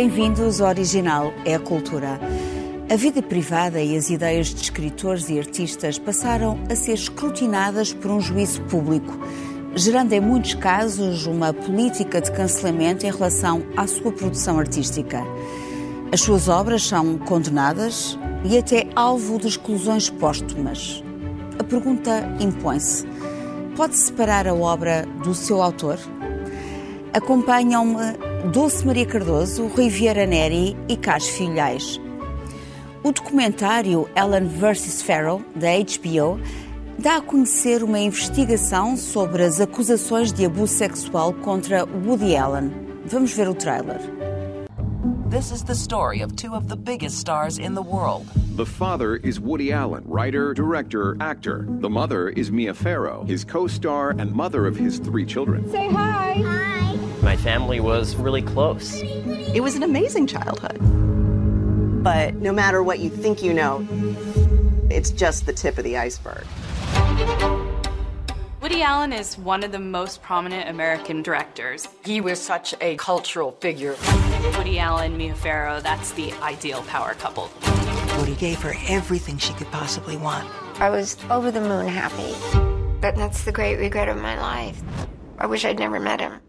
[0.00, 2.18] Bem-vindos ao Original é a Cultura.
[2.90, 8.10] A vida privada e as ideias de escritores e artistas passaram a ser escrutinadas por
[8.10, 9.12] um juízo público,
[9.74, 15.22] gerando em muitos casos uma política de cancelamento em relação à sua produção artística.
[16.10, 21.04] As suas obras são condenadas e até alvo de exclusões póstumas.
[21.58, 23.06] A pergunta impõe-se:
[23.76, 25.98] pode separar a obra do seu autor?
[27.12, 32.00] Acompanham-me Dulce Maria Cardoso, Rui Vieira Neri e Carlos Filhais.
[33.04, 35.02] O documentário Ellen vs.
[35.02, 36.40] Farrell, da HBO,
[36.98, 42.70] dá a conhecer uma investigação sobre as acusações de abuso sexual contra Woody Allen.
[43.06, 44.00] Vamos ver o trailer.
[45.28, 48.26] This is the story of two of the biggest stars in the world.
[48.56, 51.66] The father is Woody Allen, writer, director, actor.
[51.80, 55.70] The mother is Mia Farrow, his co star and mother of his three children.
[55.70, 56.42] Say hi.
[56.44, 56.89] Hi.
[57.22, 59.00] My family was really close.
[59.02, 60.78] It was an amazing childhood.
[62.02, 63.86] But no matter what you think you know,
[64.90, 66.46] it's just the tip of the iceberg.
[68.62, 71.88] Woody Allen is one of the most prominent American directors.
[72.04, 73.96] He was such a cultural figure.
[74.56, 77.50] Woody Allen, Mia Farrow, that's the ideal power couple.
[78.18, 80.48] Woody gave her everything she could possibly want.
[80.80, 82.34] I was over the moon happy.
[83.00, 84.82] But that's the great regret of my life.
[85.38, 86.40] I wish I'd never met him.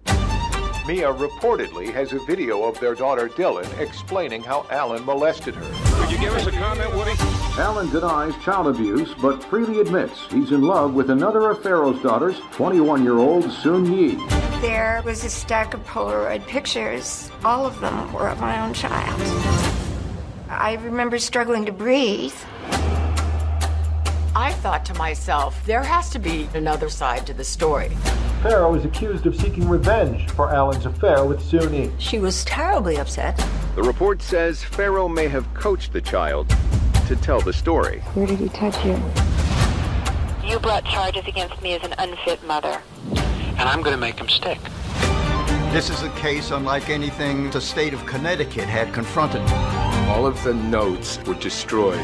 [0.87, 6.01] Mia reportedly has a video of their daughter Dylan explaining how Alan molested her.
[6.01, 7.11] Could you give us a comment, Woody?
[7.59, 12.39] Alan denies child abuse, but freely admits he's in love with another of Pharaoh's daughters,
[12.53, 14.15] 21 year old Soon Yi.
[14.61, 17.29] There was a stack of Polaroid pictures.
[17.45, 19.21] All of them were of my own child.
[20.49, 22.33] I remember struggling to breathe.
[24.33, 27.89] I thought to myself, there has to be another side to the story.
[28.41, 31.91] Pharaoh is accused of seeking revenge for Alan's affair with Suni.
[31.99, 33.37] She was terribly upset.
[33.75, 36.47] The report says Pharaoh may have coached the child
[37.07, 37.99] to tell the story.
[38.13, 38.93] Where did he touch you?
[40.49, 42.81] You brought charges against me as an unfit mother.
[43.11, 44.59] And I'm going to make him stick.
[45.73, 49.41] This is a case unlike anything the state of Connecticut had confronted.
[50.09, 51.99] All of the notes were destroyed.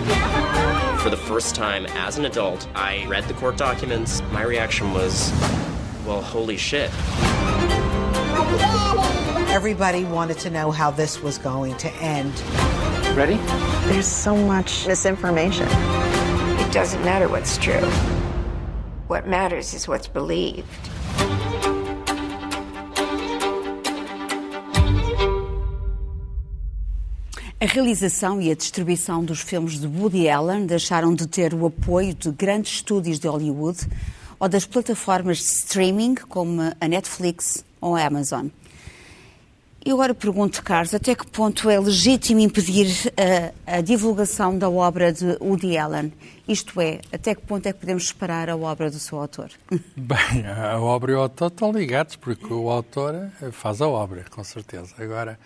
[1.07, 4.21] For the first time as an adult, I read the court documents.
[4.33, 5.31] My reaction was,
[6.05, 6.91] well, holy shit.
[9.49, 12.33] Everybody wanted to know how this was going to end.
[13.15, 13.35] Ready?
[13.89, 15.69] There's so much misinformation.
[15.69, 17.87] It doesn't matter what's true.
[19.07, 20.67] What matters is what's believed.
[27.59, 32.13] A realização e a distribuição dos filmes de Woody Allen deixaram de ter o apoio
[32.13, 33.79] de grandes estúdios de Hollywood
[34.39, 38.49] ou das plataformas de streaming como a Netflix ou a Amazon.
[39.83, 43.11] E agora pergunto, Carlos, até que ponto é legítimo impedir
[43.65, 46.13] a, a, divulgação da obra de Woody Allen?
[46.47, 49.49] Isto é, até que ponto é que podemos separar a obra do seu autor?
[49.97, 54.43] Bem, a obra e o autor estão ligados, porque o autor faz a obra, com
[54.43, 54.93] certeza.
[54.99, 55.39] Agora,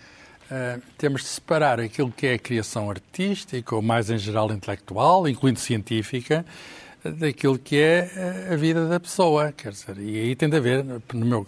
[0.52, 5.26] uh, temos de separar aquilo que é a criação artística, ou mais em geral intelectual,
[5.26, 6.44] incluindo científica,
[7.04, 9.52] daquilo que é a vida da pessoa.
[9.52, 11.46] Quer dizer, e aí tem de haver, no meu,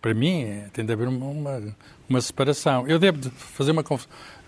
[0.00, 1.74] para mim, tem de haver uma,
[2.08, 2.86] uma separação.
[2.86, 3.82] Eu devo fazer uma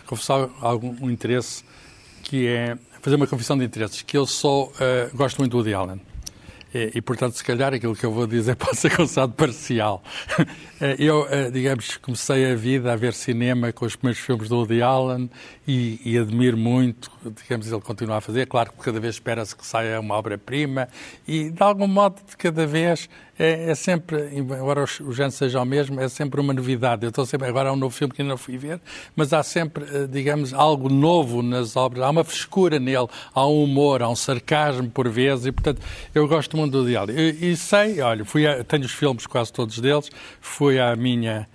[0.07, 1.65] confessar algum interesse
[2.23, 5.75] que é fazer uma confissão de interesses, que eu sou, uh, gosto muito do Woody
[5.75, 6.01] Allen.
[6.77, 10.03] E, e, portanto, se calhar aquilo que eu vou dizer pode ser considerado parcial.
[10.99, 15.31] Eu, digamos, comecei a vida a ver cinema com os primeiros filmes do Woody Allen
[15.67, 17.11] e, e admiro muito,
[17.43, 18.47] digamos, ele continua a fazer.
[18.47, 20.87] Claro que cada vez espera-se que saia uma obra-prima
[21.27, 25.65] e, de algum modo, de cada vez é, é, sempre, embora o género seja o
[25.65, 27.05] mesmo, é sempre uma novidade.
[27.05, 28.81] Eu estou sempre, agora há um novo filme que ainda não fui ver,
[29.15, 32.05] mas há sempre, digamos, algo novo nas obras.
[32.05, 35.81] Há uma frescura nele, há um humor, há um sarcasmo por vezes e, portanto,
[36.15, 37.17] eu gosto muito do Allen.
[37.17, 40.11] E, e sei, olha, fui a, tenho os filmes quase todos deles,
[40.41, 41.47] fui à minha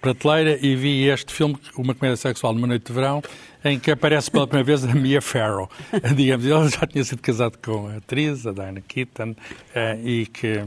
[0.00, 3.22] prateleira e vi este filme, Uma Comédia Sexual numa Noite de Verão,
[3.64, 5.70] em que aparece pela primeira vez a Mia Farrow.
[6.16, 9.36] Digamos, ele já tinha sido casado com a atriz, a Diana Keaton,
[10.02, 10.64] e que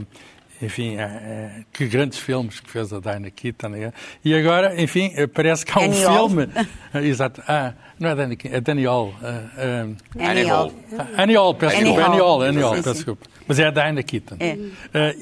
[0.62, 3.74] enfim, é, que grandes filmes que fez a Diana Keaton.
[3.74, 3.92] É?
[4.24, 6.48] E agora, enfim, parece que há um Annie filme.
[7.08, 7.42] Exato.
[7.48, 9.14] Ah, não é Diana Keaton, é Daniel.
[9.22, 10.72] Uh, Annie Hall.
[11.16, 12.82] Annie Hall, peço desculpa.
[12.82, 13.26] Peço desculpa.
[13.48, 14.36] Mas é a Diana Keaton.
[14.38, 14.52] É.
[14.52, 14.70] Uh,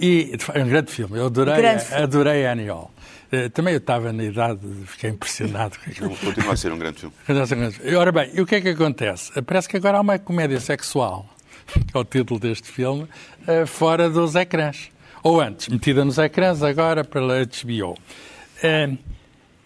[0.00, 1.19] e é um grande filme.
[1.19, 1.55] Eu adorei,
[1.93, 2.90] adorei Annie Hall.
[3.32, 5.76] Uh, também eu estava na idade, fiquei impressionado.
[6.25, 7.96] Continua a ser um grande filme.
[7.96, 9.31] Ora bem, e o que é que acontece?
[9.43, 11.26] Parece que agora há uma comédia sexual,
[11.73, 13.05] que é o título deste filme,
[13.46, 14.90] uh, fora dos ecrãs
[15.22, 17.96] ou antes, metida nos ecrãs, agora pela HBO.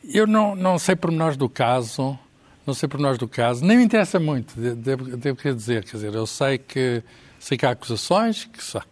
[0.05, 2.19] Eu não, não sei pormenores do caso,
[2.67, 5.85] não sei pormenores do caso, nem me interessa muito, devo, devo dizer.
[5.85, 7.03] Quer dizer, eu sei que,
[7.39, 8.83] sei que há acusações, que são,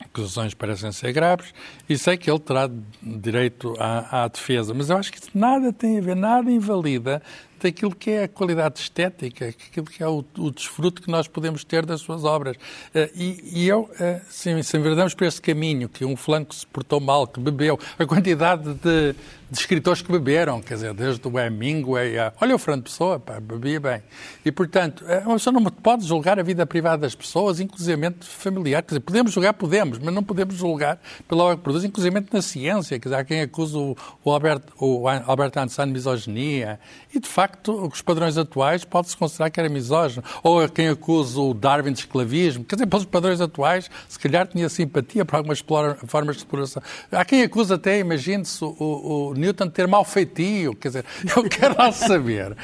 [0.00, 1.52] acusações parecem ser graves,
[1.88, 2.68] e sei que ele terá
[3.02, 4.72] direito à, à defesa.
[4.74, 7.22] Mas eu acho que nada tem a ver, nada invalida
[7.64, 11.64] daquilo que é a qualidade estética, aquilo que é o, o desfruto que nós podemos
[11.64, 12.56] ter das suas obras.
[12.56, 16.66] Uh, e, e, eu, uh, se, se enverdamos por esse caminho, que um flanco se
[16.66, 19.14] portou mal, que bebeu, a quantidade de,
[19.50, 22.32] de escritores que beberam, quer dizer, desde o Hemingway a...
[22.40, 24.02] Olha o Fernando Pessoa, pá, bebia bem.
[24.44, 28.82] E, portanto, eh, uma pessoa não pode julgar a vida privada das pessoas, inclusive familiar.
[28.82, 30.98] Quer dizer, podemos julgar, podemos, mas não podemos julgar
[31.28, 32.98] pela obra que produz, inclusive na ciência.
[32.98, 36.80] Quer dizer, há quem acusa o, o, Albert, o Albert Einstein de misoginia.
[37.14, 40.24] E, de facto, os padrões atuais pode-se considerar que era misógino.
[40.42, 42.64] Ou há quem acusa o Darwin de esclavismo.
[42.64, 45.62] Quer dizer, pelos padrões atuais, se calhar tinha simpatia por algumas
[46.06, 46.82] formas de exploração.
[47.12, 50.74] Há quem acusa até, imagine-se, o, o Newton ter mau feitio.
[50.74, 51.04] Quer dizer,
[51.36, 52.56] eu quero lá saber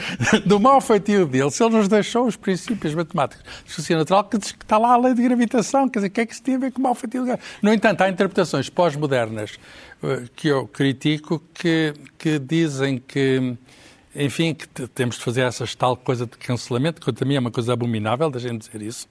[0.47, 4.39] do mau feitio dele, se ele nos deixou os princípios matemáticos de ciência natural, que
[4.39, 5.89] diz que está lá a lei de gravitação.
[5.89, 7.25] Quer dizer, o que é que isso tem a ver com o mau feitio?
[7.63, 9.59] No entanto, há interpretações pós-modernas
[10.03, 13.57] eh, que eu critico que, que dizem que
[14.15, 17.73] enfim, que temos de fazer essa tal coisa de cancelamento, que também é uma coisa
[17.73, 19.09] abominável da gente dizer isso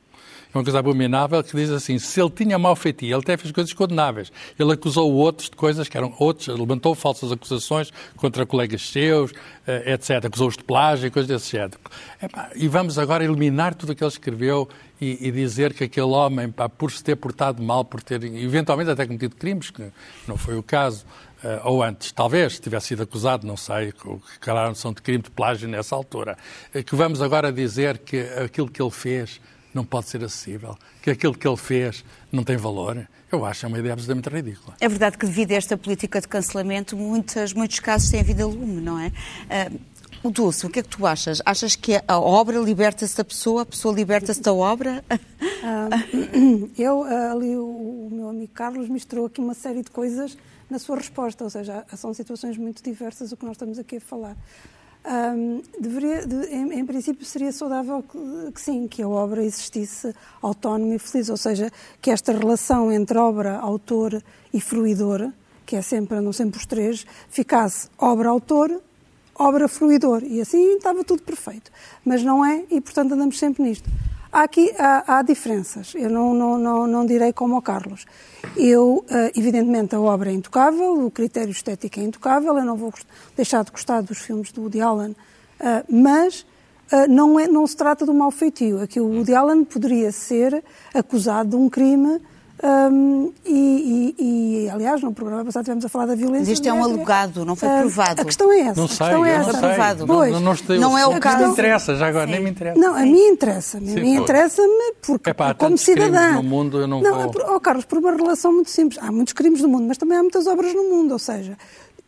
[0.51, 3.51] é uma coisa abominável, que diz assim, se ele tinha mau feitio, ele até fez
[3.51, 4.31] coisas condenáveis.
[4.57, 9.31] Ele acusou outros de coisas que eram outros, levantou falsas acusações contra colegas seus,
[9.68, 10.25] eh, etc.
[10.25, 11.80] Acusou-os de plágio e coisas desse género.
[12.56, 14.68] E vamos agora eliminar tudo o que ele escreveu
[15.00, 18.90] e, e, dizer que aquele homem, pá, por se ter portado mal, por ter eventualmente
[18.90, 19.92] até cometido crimes, que
[20.28, 21.06] não foi o caso,
[21.44, 25.30] uh, ou antes, talvez tivesse sido acusado, não sei, que calaram são de crime de
[25.30, 26.38] plágio nessa altura,
[26.75, 29.40] uh, que vamos agora dizer que aquilo que ele fez
[29.74, 33.07] não pode ser acessível, que aquilo que ele fez não tem valor.
[33.31, 34.75] Eu acho é uma ideia absolutamente ridícula.
[34.80, 38.81] É verdade que devido a esta política de cancelamento, muitas, muitos casos têm vida lume,
[38.81, 39.07] não é?
[39.07, 39.80] Uh,
[40.21, 41.42] o Dulce, o que é que tu achas?
[41.45, 45.04] Achas que a obra liberta-se da pessoa, a pessoa liberta-se da obra?
[45.10, 50.38] Uh, eu, ali, o, o, meu amigo Carlos misturou aqui uma série de coisas
[50.69, 54.01] na sua resposta, ou seja, são situações muito diversas o que nós estamos aqui a
[54.01, 54.36] falar.
[55.06, 60.13] Um, deveria, de, em, em, princípio, seria saudável que, que, sim, que a obra existisse
[60.42, 64.22] autónoma e feliz, ou seja, que esta relação entre obra, autor
[64.54, 65.31] e fruidor,
[65.66, 68.81] que é sempre, não sempre os três, ficasse obra-autor,
[69.34, 71.72] obra-fruidor, e assim estava tudo perfeito.
[72.04, 73.90] Mas não é, e portanto andamos sempre nisto.
[74.31, 78.06] Há aqui há, há diferenças, eu não, não, não, não direi como o Carlos.
[78.56, 82.94] Eu, eh, evidentemente, a obra é intocável, o critério estético é intocável, eu não vou
[83.36, 85.16] deixar de gostar dos filmes do Woody Allen,
[85.60, 86.46] eh, mas
[86.92, 88.80] eh, não, é, não se trata de um mau feitio.
[88.80, 92.22] Aqui o Woody Allen poderia ser acusado de um crime
[92.62, 96.42] um, e, e, e, aliás, no programa passado estivemos a falar da violência.
[96.42, 98.22] Mas isto é um alegado, não foi provado.
[98.22, 98.82] A questão é essa.
[98.82, 99.54] Não sei, a questão é essa.
[99.54, 100.08] Não, provado.
[100.08, 101.38] Pois, não, não, não, é o caso.
[101.38, 102.32] Nem me interessa, já agora, Sim.
[102.34, 102.78] nem me interessa.
[102.78, 103.92] Não, a mim interessa-me.
[103.92, 106.34] A mim interessa-me porque, Epá, como cidadã.
[106.34, 107.56] no mundo, eu não, não vou...
[107.56, 109.02] oh, Carlos, por uma relação muito simples.
[109.02, 111.14] Há muitos crimes no mundo, mas também há muitas obras no mundo.
[111.14, 111.58] Ou seja,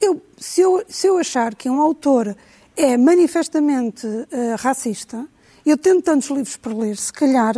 [0.01, 2.36] eu, se, eu, se eu achar que um autor
[2.75, 4.27] é manifestamente uh,
[4.58, 5.25] racista,
[5.65, 7.55] eu tenho tantos livros para ler, se calhar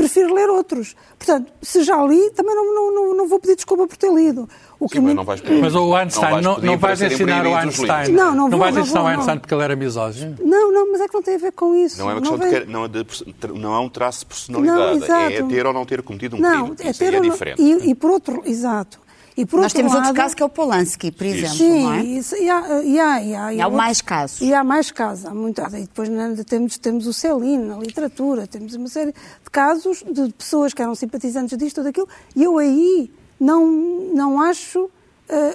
[0.00, 0.96] prefiro ler outros.
[1.18, 4.48] Portanto, se já li, também não, não, não, não vou pedir desculpa por ter lido.
[4.78, 7.54] O que Sim, mas, não vais pedir, mas o Einstein, não, não, vais ensinar o
[7.54, 8.12] Einstein.
[8.12, 10.36] Não, não, vou, não vais não ensinar vou, o Einstein porque ele era misógino.
[10.42, 11.98] Não, não, mas é que não tem a ver com isso.
[11.98, 15.00] Não é uma questão não de, não, é de, não é um traço de personalidade.
[15.00, 16.90] Não, é ter ou não ter cometido um não, crime.
[16.90, 17.60] É ter é diferente.
[17.60, 18.98] E, e por outro, exato.
[19.40, 21.94] E por Nós temos lado, outro caso que é o Polanski, por exemplo, sim, não
[21.94, 22.04] é?
[22.04, 24.40] Isso, e há, e há, e há, e há outro, mais casos.
[24.42, 25.24] E há mais casos.
[25.24, 26.10] Há muito, e depois
[26.46, 30.94] temos, temos o Celine na literatura, temos uma série de casos de pessoas que eram
[30.94, 32.06] simpatizantes disto ou daquilo,
[32.36, 33.66] e eu aí não,
[34.12, 34.78] não acho...
[34.78, 34.90] Uh,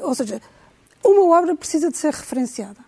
[0.02, 0.42] ou seja,
[1.04, 2.80] uma obra precisa de ser referenciada.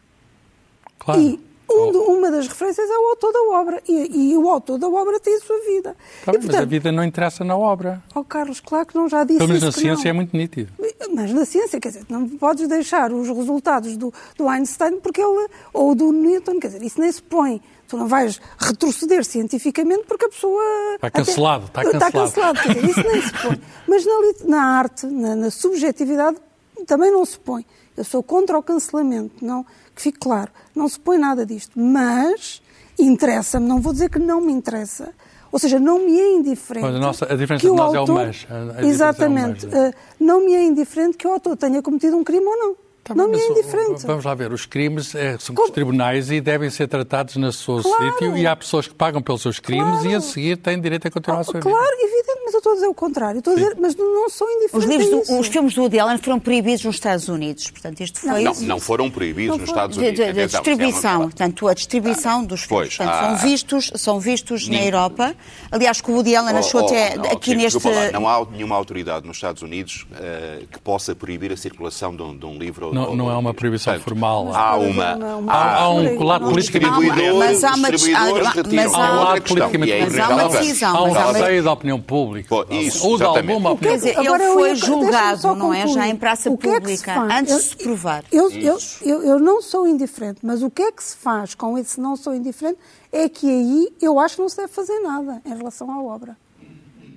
[0.97, 1.21] Claro.
[1.21, 3.81] E um uma das referências é o autor da obra.
[3.87, 5.95] E, e, o autor da obra tem a sua vida.
[6.23, 8.01] Tá e, portanto, mas a vida não interessa na obra.
[8.15, 10.09] Oh, Carlos, claro que não já disse Pelo menos na ciência não.
[10.09, 10.71] é muito nítido.
[11.13, 15.47] Mas na ciência, quer dizer, não podes deixar os resultados do, do Einstein porque ele,
[15.73, 17.61] ou do Newton, quer dizer, isso nem se põe.
[17.87, 20.61] Tu não vais retroceder cientificamente porque a pessoa.
[20.95, 22.59] Está cancelado, até, está cancelado.
[22.59, 23.61] Está cancelado, quer dizer, isso nem se põe.
[23.87, 26.37] Mas na, na arte, na, na subjetividade,
[26.85, 27.65] também não se põe.
[27.95, 29.65] Eu sou contra o cancelamento, não,
[29.97, 30.51] que fique claro.
[30.73, 31.77] Não se põe nada disto.
[31.77, 32.61] Mas
[32.97, 35.13] interessa-me, não vou dizer que não me interessa.
[35.51, 36.85] Ou seja, não me é indiferente.
[36.85, 38.47] Mas a, nossa, a diferença que de nós autor, é o mais.
[38.49, 39.65] A, a exatamente.
[39.65, 42.45] É o mais, uh, não me é indiferente que o autor tenha cometido um crime
[42.45, 42.75] ou não.
[43.03, 44.05] Tá não me é indiferente.
[44.05, 47.81] Vamos lá ver, os crimes é, são dos tribunais e devem ser tratados no seu
[47.81, 48.11] claro.
[48.11, 50.09] sítio e há pessoas que pagam pelos seus crimes claro.
[50.09, 51.87] e a seguir têm direito a continuar a sua claro, vida.
[51.87, 54.49] Claro, evidente, mas eu estou a dizer o contrário, estou a dizer, mas não sou
[54.49, 57.99] indiferente os, livros do, os filmes do Woody Allen foram proibidos nos Estados Unidos, portanto
[57.99, 58.41] isto foi...
[58.41, 60.17] Não, não foram proibidos não nos Estados Unidos.
[60.17, 64.19] De, de, de distribuição, portanto a distribuição dos filmes, pois, portanto, ah, são vistos, são
[64.21, 65.35] vistos na Europa,
[65.69, 67.85] aliás que o Woody Allen achou oh, oh, até não, aqui neste...
[67.85, 72.23] Lá, não há nenhuma autoridade nos Estados Unidos uh, que possa proibir a circulação de
[72.23, 72.93] um, de um livro...
[72.93, 74.55] Não, ou, não é uma proibição portanto, formal.
[74.55, 75.19] Há uma...
[75.49, 77.11] Há, há um lado politicamente...
[77.37, 77.89] Mas há uma...
[77.89, 80.05] Mas há um lado politicamente...
[80.05, 80.95] Mas há uma decisão.
[80.95, 82.36] Há um receio da opinião pública.
[82.69, 85.87] Isso, Ou de alguma opinião Quer dizer, ele foi julgado, não é?
[85.87, 88.23] Já em praça pública, antes de se provar.
[88.31, 91.77] Eu, eu, eu, eu não sou indiferente, mas o que é que se faz com
[91.77, 92.79] esse não sou indiferente
[93.11, 96.37] é que aí eu acho que não se deve fazer nada em relação à obra.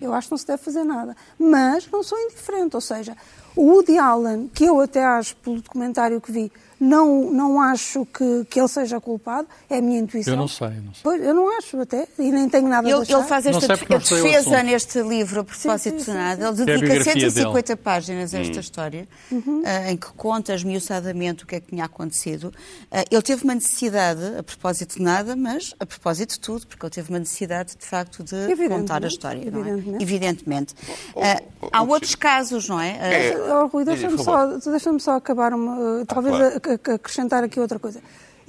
[0.01, 1.15] Eu acho que não se deve fazer nada.
[1.39, 3.15] Mas não sou indiferente, ou seja,
[3.55, 6.51] o Woody Allen, que eu até acho, pelo documentário que vi,
[6.81, 10.33] não, não acho que, que ele seja culpado, é a minha intuição.
[10.33, 11.03] Eu não sei, não sei.
[11.03, 13.19] Pois, eu não acho até, e nem tenho nada ele, a achar.
[13.19, 16.49] Ele faz esta defesa neste livro, a propósito de nada.
[16.49, 17.77] Ele dedica é 150 dele.
[17.77, 18.61] páginas a esta hum.
[18.61, 19.61] história, uhum.
[19.61, 22.45] uh, em que conta esmiuçadamente o que é que tinha acontecido.
[22.45, 26.87] Uh, ele teve uma necessidade, a propósito de nada, mas a propósito de tudo, porque
[26.87, 29.47] ele teve uma necessidade, de facto, de contar a história.
[29.47, 29.99] Evidentemente.
[29.99, 30.03] É?
[30.03, 30.75] Evidentemente.
[31.15, 33.33] Uh, há outros casos, não é?
[33.33, 33.37] é.
[33.39, 38.01] Oh, Rui, deixa-me só, deixa só acabar, uma, talvez ah, claro acrescentar aqui outra coisa.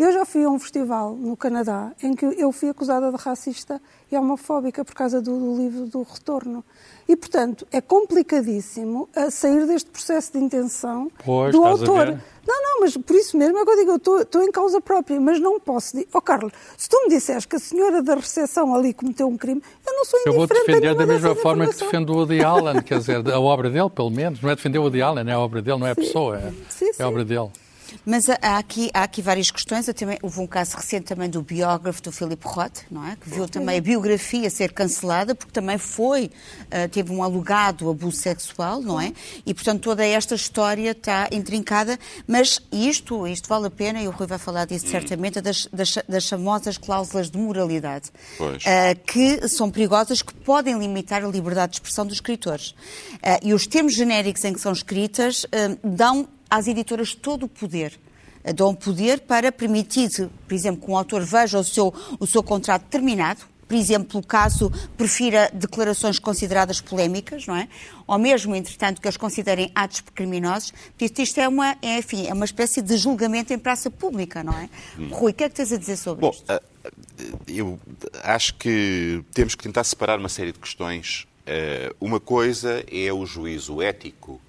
[0.02, 3.80] Eu já fui a um festival no Canadá em que eu fui acusada de racista
[4.12, 6.64] e homofóbica por causa do, do livro do Retorno.
[7.08, 12.20] E, portanto, é complicadíssimo a sair deste processo de intenção pois, do autor.
[12.48, 14.82] Não, não, mas por isso mesmo é que eu digo, eu estou, estou em causa
[14.82, 15.98] própria, mas não posso.
[16.00, 19.38] Ó oh, Carlos, se tu me disseres que a senhora da recepção ali cometeu um
[19.38, 20.52] crime, eu não sou indiferente.
[20.52, 23.70] Eu vou defender da mesma forma que defendo o Woody Allen, quer dizer, a obra
[23.70, 24.42] dele, pelo menos.
[24.42, 26.52] Não é defender o Woody Allen, é a obra dele, não é a pessoa, é,
[26.70, 27.04] sim, sim.
[27.04, 27.52] é a obra dele.
[28.06, 29.88] Mas há aqui, há aqui várias questões.
[29.88, 33.16] Eu também, houve um caso recente também do biógrafo do Philip Roth, não é?
[33.16, 38.18] que viu também a biografia ser cancelada, porque também foi, uh, teve um alugado abuso
[38.18, 39.14] sexual, não é?
[39.46, 44.12] E, portanto, toda esta história está intrincada, mas isto, isto vale a pena, e o
[44.12, 48.52] Rui vai falar disso certamente, é das, das, das famosas cláusulas de moralidade, uh,
[49.06, 52.72] que são perigosas, que podem limitar a liberdade de expressão dos escritores.
[52.72, 55.46] Uh, e os termos genéricos em que são escritas
[55.84, 57.98] dão às editoras todo o poder
[58.56, 60.10] dão poder para permitir,
[60.48, 63.42] por exemplo, que um autor veja o seu, o seu contrato terminado,
[63.72, 67.70] por exemplo, caso prefira declarações consideradas polémicas, não é?
[68.06, 70.72] Ou mesmo, entretanto, que as considerem atos criminosos.
[70.72, 74.52] Portanto, isto é uma, é, enfim, é uma espécie de julgamento em praça pública, não
[74.52, 74.70] é?
[75.00, 75.08] Hum.
[75.12, 76.46] Rui, o que é que tens a dizer sobre Bom, isto?
[76.48, 77.80] Bom, eh, eu
[78.24, 81.26] acho que temos que tentar separar uma série de questões.
[81.46, 84.42] Eh, uma coisa é o juízo ético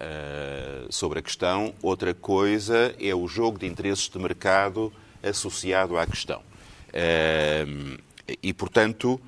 [0.00, 4.92] uh, sobre a questão, outra coisa é o jogo de interesses de mercado
[5.22, 6.40] associado à questão.
[6.88, 8.00] Uh,
[8.42, 9.20] e, portanto,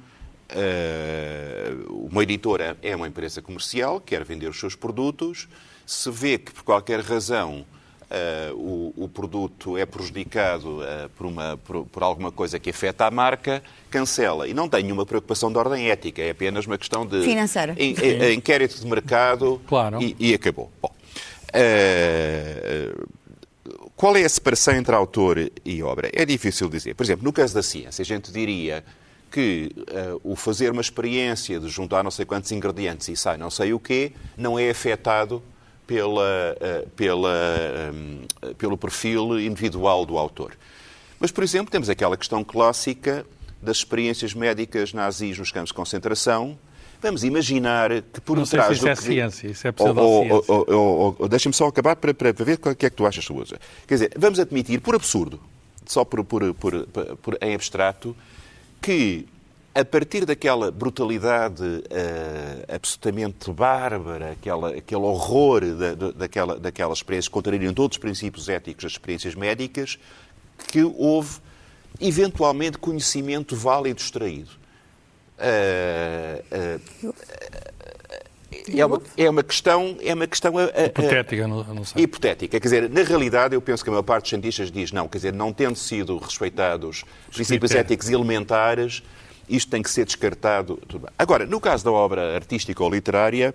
[0.51, 5.49] uh, uma editora é uma empresa comercial, quer vender os seus produtos,
[5.87, 7.67] se vê que, por qualquer razão,
[8.13, 13.07] Uh, o, o, produto é prejudicado uh, por, uma, por, por, alguma coisa que afeta
[13.07, 14.47] a marca, cancela.
[14.47, 17.23] E não tem nenhuma preocupação de ordem ética, é apenas uma questão de.
[17.23, 17.75] Financeira.
[17.79, 19.99] In, in, inquérito de mercado claro.
[20.03, 20.71] e, e, acabou.
[20.83, 20.95] Bom,
[21.55, 23.09] uh,
[23.97, 26.11] qual é a separação entre autor e obra?
[26.13, 26.95] É difícil dizer.
[26.95, 28.85] Por exemplo, no caso da ciência, a gente diria
[29.31, 29.71] que
[30.23, 33.81] o fazer uma experiência de juntar não sei quantos ingredientes e sai não sei o
[33.81, 35.43] quê não é afetado
[35.93, 37.39] pela, eh, pela,
[38.43, 40.53] eh, pelo perfil individual do autor.
[41.21, 43.27] Mas, por exemplo, temos aquela questão clássica
[43.61, 46.59] das experiências médicas nazis nos campos de concentração.
[47.03, 49.03] Vamos imaginar que por Não trás sei se isso é que...
[49.03, 52.97] ciência, isso é oh, oh, Deixa-me só acabar para, para, ver o que é que
[52.97, 53.55] tu achas isso.
[53.87, 55.39] Quer dizer, vamos admitir, por absurdo,
[55.85, 56.87] só por, por, por,
[57.19, 58.17] por em abstrato,
[58.81, 59.27] que
[59.75, 67.73] a partir daquela brutalidade uh, absolutamente bárbara, aquela, aquele horror da, daquela, daquela experiência, contrariam
[67.73, 69.99] todos os princípios éticos das experiências médicas,
[70.69, 71.39] que houve
[72.01, 74.51] eventualmente conhecimento válido extraído.
[75.39, 77.15] Uh, uh,
[78.77, 82.03] é uma, é uma questão, é uma questão hipotética, não, não sei.
[82.03, 82.61] hipotética.
[82.61, 85.19] Quer dizer, na realidade, eu penso que a maior parte dos cientistas diz não, quer
[85.19, 89.03] dizer, não tendo sido respeitados os princípios éticos elementares,
[89.49, 90.79] isto tem que ser descartado.
[91.19, 93.55] Agora, no caso da obra artística ou literária,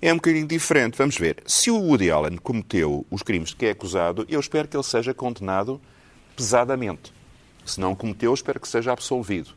[0.00, 0.96] é um bocadinho diferente.
[0.98, 1.42] Vamos ver.
[1.46, 4.84] Se o Woody Allen cometeu os crimes de que é acusado, eu espero que ele
[4.84, 5.80] seja condenado
[6.34, 7.12] pesadamente.
[7.64, 9.50] Se não cometeu, espero que seja absolvido.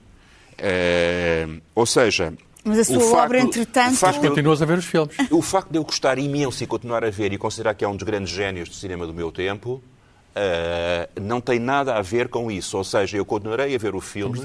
[0.58, 1.48] É...
[1.76, 2.34] Ou seja,
[2.64, 3.96] mas a sua facto, obra, entretanto.
[3.96, 5.16] Facto continuas a ver os filmes.
[5.32, 7.96] O facto de eu gostar imenso e continuar a ver e considerar que é um
[7.96, 9.82] dos grandes génios do cinema do meu tempo
[10.36, 12.78] uh, não tem nada a ver com isso.
[12.78, 14.40] Ou seja, eu continuarei a ver o filme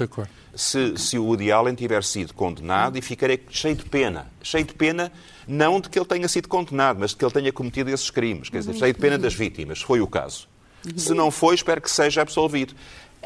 [0.55, 4.27] se, se o Woody Allen tiver sido condenado e ficarei cheio de pena.
[4.41, 5.11] Cheio de pena
[5.47, 8.49] não de que ele tenha sido condenado, mas de que ele tenha cometido esses crimes.
[8.49, 10.47] Quer dizer, cheio de pena das vítimas, foi o caso.
[10.95, 12.75] Se não foi, espero que seja absolvido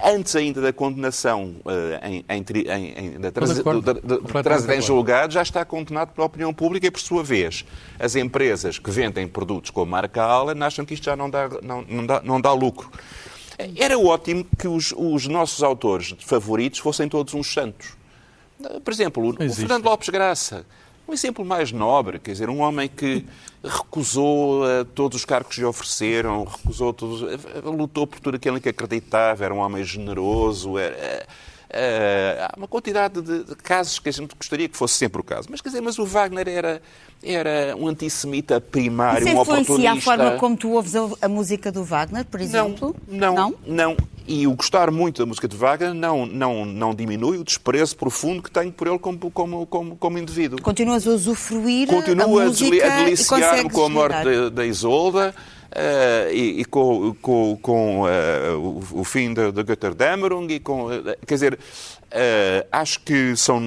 [0.03, 6.13] antes ainda da condenação uh, em, em, em, da trans, em julgado, já está condenado
[6.13, 7.65] pela opinião pública e, por sua vez,
[8.00, 11.50] as empresas que vendem produtos com a marca Allen acham que isto já não dá,
[11.62, 12.89] não, não dá, não dá lucro.
[13.75, 17.98] Era ótimo que os, os nossos autores favoritos fossem todos uns santos.
[18.84, 20.65] Por exemplo, o, o Fernando Lopes Graça
[21.10, 23.25] um exemplo mais nobre, quer dizer, um homem que
[23.63, 28.58] recusou uh, todos os cargos que lhe ofereceram, recusou todos, uh, lutou por tudo aquilo
[28.58, 31.25] em que acreditava, era um homem generoso, era,
[31.70, 35.24] Uh, há uma quantidade de, de, casos que a gente gostaria que fosse sempre o
[35.24, 35.50] caso.
[35.51, 36.82] Mas, quer dizer, mas o Wagner era,
[37.22, 39.74] era um antissemita primário, Isso um oportunista.
[39.74, 42.96] influencia a forma como tu ouves a, música do Wagner, por exemplo?
[43.08, 43.98] Não, não, não, não.
[44.26, 48.44] E o gostar muito da música de Wagner não, não, não diminui o desprezo profundo
[48.44, 50.62] que tenho por ele como, como, como, como indivíduo.
[50.62, 55.34] Continuas a usufruir Continuo a, música a deliciar-me com a morte da Isolda.
[55.70, 60.88] Uh, e, e, com, com, com uh, o, o, fim da, da Götterdämmerung e com,
[60.88, 61.60] uh, quer dizer,
[62.72, 63.60] acho que são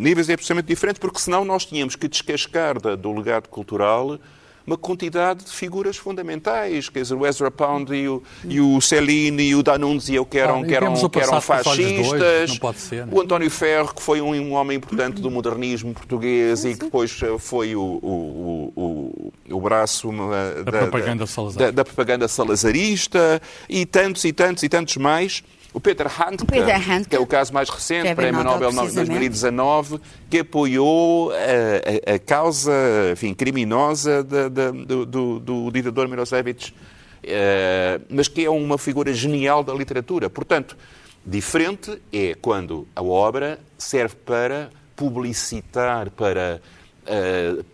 [0.00, 4.18] níveis absolutamente diferentes porque senão nós tínhamos que descascar da, do legado cultural
[4.66, 9.48] uma quantidade de figuras fundamentais, quer dizer, o Ezra Pound e o, e o Cellini
[9.48, 13.50] e o D'Annunzio, que eram, ah, que eram, que eram fascistas, dois, ser, o António
[13.50, 17.74] Ferro, que foi um, um homem importante do modernismo português e que depois eh, foi
[17.74, 21.24] o, o, o, o braço da, da, propaganda
[21.56, 25.42] da, da propaganda salazarista, e tantos e tantos e tantos mais.
[25.72, 28.94] O Peter Handke, o Peter Handke, que é o caso mais recente, Prémio Nobel de
[28.94, 32.72] 2019, que apoiou a, a, a causa
[33.12, 39.14] enfim, criminosa de, de, do, do, do, ditador Milosevic, uh, mas que é uma figura
[39.14, 40.28] genial da literatura.
[40.28, 40.76] Portanto,
[41.24, 46.60] diferente é quando a obra serve para publicitar, para,
[47.06, 47.64] uh,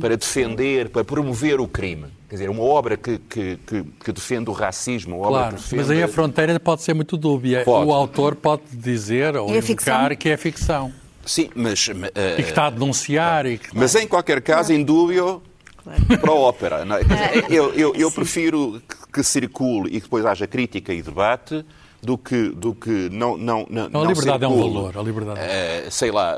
[0.00, 2.06] para defender, para promover o crime.
[2.28, 5.62] Quer dizer, uma obra que, que, que, que defende o racismo, uma claro, obra que
[5.62, 5.82] defende...
[5.82, 7.62] mas aí a fronteira pode ser muito dúbia.
[7.64, 7.86] Pode.
[7.86, 10.92] O autor pode dizer ou indicar que é ficção.
[11.26, 11.86] Sim, mas...
[11.88, 11.92] Uh,
[12.38, 13.46] e que está a denunciar.
[13.46, 13.76] E que...
[13.76, 15.42] Mas em qualquer caso, em dúvio,
[15.76, 16.18] claro.
[16.18, 16.84] para a ópera.
[16.84, 17.02] Não é?
[17.48, 18.82] eu, eu, eu prefiro
[19.12, 21.64] que circule e que depois haja crítica e debate
[22.02, 24.98] do que, do que não, não, não, a liberdade circule, é um valor.
[24.98, 25.40] A liberdade.
[25.40, 26.36] Uh, sei lá,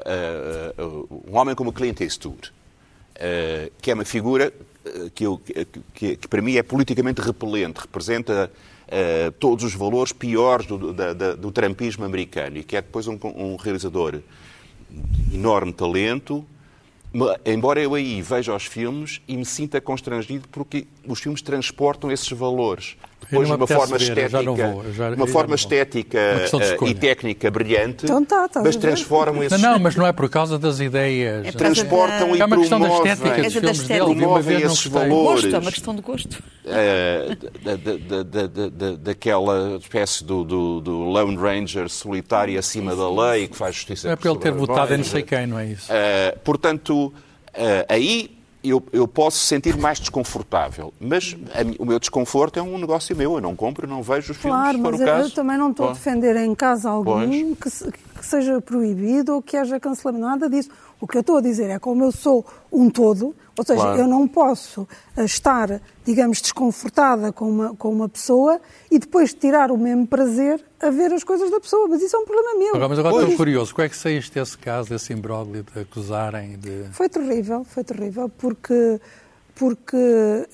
[0.79, 2.53] uh, um homem como Clint Eastwood,
[3.81, 4.53] que é uma figura
[5.14, 5.40] que, eu,
[5.94, 8.50] que, que, para mim é politicamente repelente, representa
[8.88, 13.07] uh, todos os valores piores do, da, da, do trampismo americano e que é depois
[13.07, 14.20] um, um realizador
[14.90, 16.44] de enorme talento,
[17.44, 22.31] embora eu aí veja os filmes e me sinta constrangido porque os filmes transportam esses
[22.31, 22.96] valores
[23.30, 26.18] depois de uma forma estética, vou, já, uma forma estética
[26.52, 29.60] uh, e técnica brilhante, então tá, tá, mas transformam esses...
[29.60, 31.46] Não, não, mas não é por causa das ideias.
[31.46, 32.37] É transportam da...
[32.37, 34.04] e é uma questão promovem, da estética dos filmes estética.
[34.06, 34.18] dele.
[34.18, 35.42] Promovem esses valores.
[35.42, 36.34] Gosto, é uma questão de gosto.
[36.34, 43.10] Uh, da, da, da, da, daquela espécie do, do, do, Lone Ranger solitário acima da
[43.10, 45.66] lei que faz justiça É por ele ter votado em não sei quem, não é
[45.66, 45.90] isso?
[45.92, 47.12] Uh, portanto,
[47.88, 48.30] aí
[48.64, 53.35] eu, eu posso sentir mais desconfortável, mas a, o meu desconforto é um negócio meu.
[53.35, 55.29] Eu não compro, não vejo os claro, filmes para o caso.
[55.29, 57.92] eu também não estou a defender em caso algum que, se,
[58.24, 60.70] que, seja proibido ou que haja cancelamento, nada disso.
[61.00, 64.00] O que eu estou a dizer é como eu sou um todo, ou seja, claro.
[64.00, 68.58] eu não posso eh, estar, digamos, desconfortada com uma, com uma pessoa
[68.90, 71.87] e depois tirar o mesmo prazer a ver as coisas da pessoa.
[71.88, 72.68] Mas isso é um problema meu.
[72.70, 73.24] Agora, mas agora pois.
[73.24, 73.74] estou curioso.
[73.74, 76.84] Como é que saíste desse caso, desse imbróglio de acusarem de...
[76.92, 78.98] Foi terrível, foi terrível, porque...
[79.54, 79.96] porque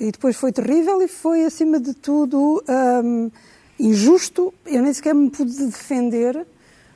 [0.00, 2.62] e depois foi terrível e foi, acima de tudo,
[3.04, 3.30] hum,
[3.78, 4.52] injusto.
[4.66, 6.44] Eu nem sequer me pude defender,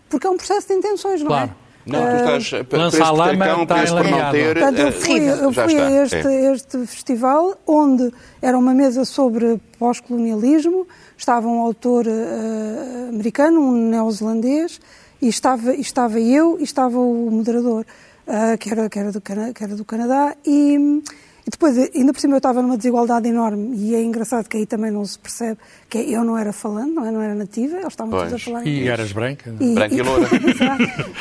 [0.08, 1.50] porque é um processo de intenções, não claro.
[1.50, 1.64] é?
[1.86, 4.58] Não, tu estás uh, lança a lama, preso por não ter...
[4.58, 6.52] Portanto, eu fui, eu fui a este, é.
[6.52, 10.86] este festival, onde era uma mesa sobre pós-colonialismo,
[11.16, 14.80] estava um autor uh, americano, um neozelandês,
[15.20, 17.84] e estava, estava eu e estava o moderador,
[18.26, 21.02] uh, que, era, que, era do, que era do Canadá, e
[21.46, 23.76] e depois, ainda por cima, eu estava numa desigualdade enorme.
[23.76, 25.58] E é engraçado que aí também não se percebe
[25.90, 27.10] que eu não era falando, não, é?
[27.10, 29.54] não era nativa, eles estavam todos a falar E eras branca?
[29.60, 30.28] E, branca e, e loura.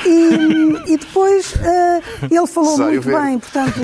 [0.05, 3.79] e, e, depois uh, ele falou muito bem, portanto,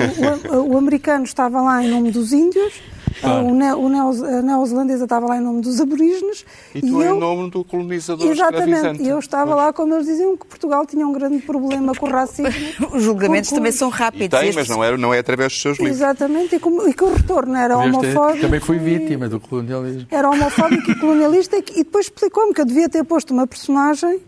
[0.50, 2.80] o, o, americano estava lá em nome dos índios
[3.20, 3.46] Claro.
[3.46, 6.44] O ne, o Neo, a neozelandesa estava lá em nome dos aborígenes.
[6.74, 9.02] E tu eu, em nome do colonizador Exatamente.
[9.02, 12.10] E eu estava lá como eles diziam que Portugal tinha um grande problema com o
[12.10, 12.50] racismo.
[12.92, 14.26] Os julgamentos também são rápidos.
[14.26, 15.96] E tem, mas não é, não é através dos seus livros.
[15.96, 16.56] Exatamente.
[16.56, 18.40] E, como, e que o retorno era homofóbico.
[18.40, 20.06] Também fui vítima do colonialismo.
[20.10, 24.20] Era homofóbico e colonialista e, e depois explicou-me que eu devia ter posto uma personagem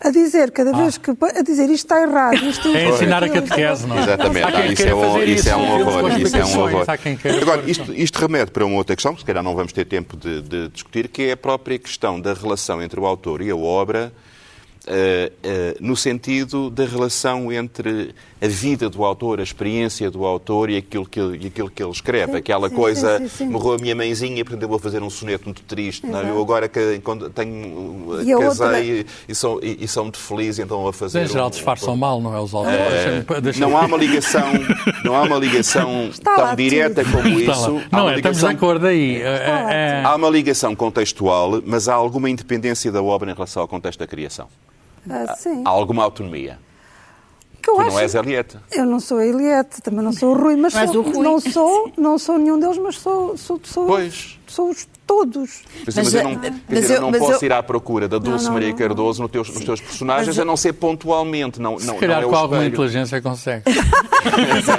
[0.00, 1.00] a dizer cada vez ah.
[1.00, 2.34] que a dizer isto está errado.
[2.34, 4.02] Isto, é ensinar a catequese, não é?
[4.02, 6.20] Exatamente, ah, isso, é um, isso, é um horror.
[6.20, 6.86] Isso é um horror.
[7.42, 10.16] Agora, isto, isto remete para uma outra questão, que se calhar não vamos ter tempo
[10.16, 13.56] de, de discutir, que é a própria questão da relação entre o autor e a
[13.56, 14.12] obra
[14.86, 20.70] Uh, uh, no sentido da relação entre a vida do autor, a experiência do autor
[20.70, 22.32] e aquilo que ele, aquilo que ele escreve.
[22.32, 25.44] Sim, Aquela sim, coisa, sim, morreu a minha mãezinha, portanto eu vou fazer um soneto
[25.44, 26.06] muito triste.
[26.06, 26.20] Não?
[26.20, 26.30] É?
[26.30, 28.80] Eu agora que, quando tenho, e casei outra...
[28.80, 31.22] e, e, sou, e, e, sou muito feliz, então vou fazer...
[31.22, 31.96] Em geral um, disfarçam um...
[31.96, 32.40] mal, não é?
[32.40, 32.78] Os autores.
[32.78, 34.46] Uh, não há uma ligação,
[35.04, 37.22] não há uma ligação tão direta tudo.
[37.22, 37.82] como Está isso.
[37.90, 38.16] Não é, ligação...
[38.16, 39.20] estamos de acordo aí.
[39.20, 43.98] É, há uma ligação contextual, mas há alguma independência da obra em relação ao contexto
[43.98, 44.46] da criação.
[45.08, 45.62] Ah, sim.
[45.64, 46.58] Há alguma autonomia?
[47.68, 47.90] Que eu tu acho...
[47.90, 48.56] não és a Eliette.
[48.72, 51.22] Eu não sou a Eliette, também não sou o Rui, mas, mas sou, o Rui.
[51.22, 54.38] não sou, não sou nenhum deles, mas sou, sou, sou, pois.
[54.46, 55.62] sou os todos.
[55.84, 57.46] Mas, mas eu não, mas dizer, eu, não posso eu...
[57.46, 60.38] ir à procura da Dulce não, não, Maria Cardoso no teus, nos teus personagens, mas
[60.38, 61.60] a não ser pontualmente.
[61.60, 63.64] Não, não, Se calhar não é com alguma inteligência consegue.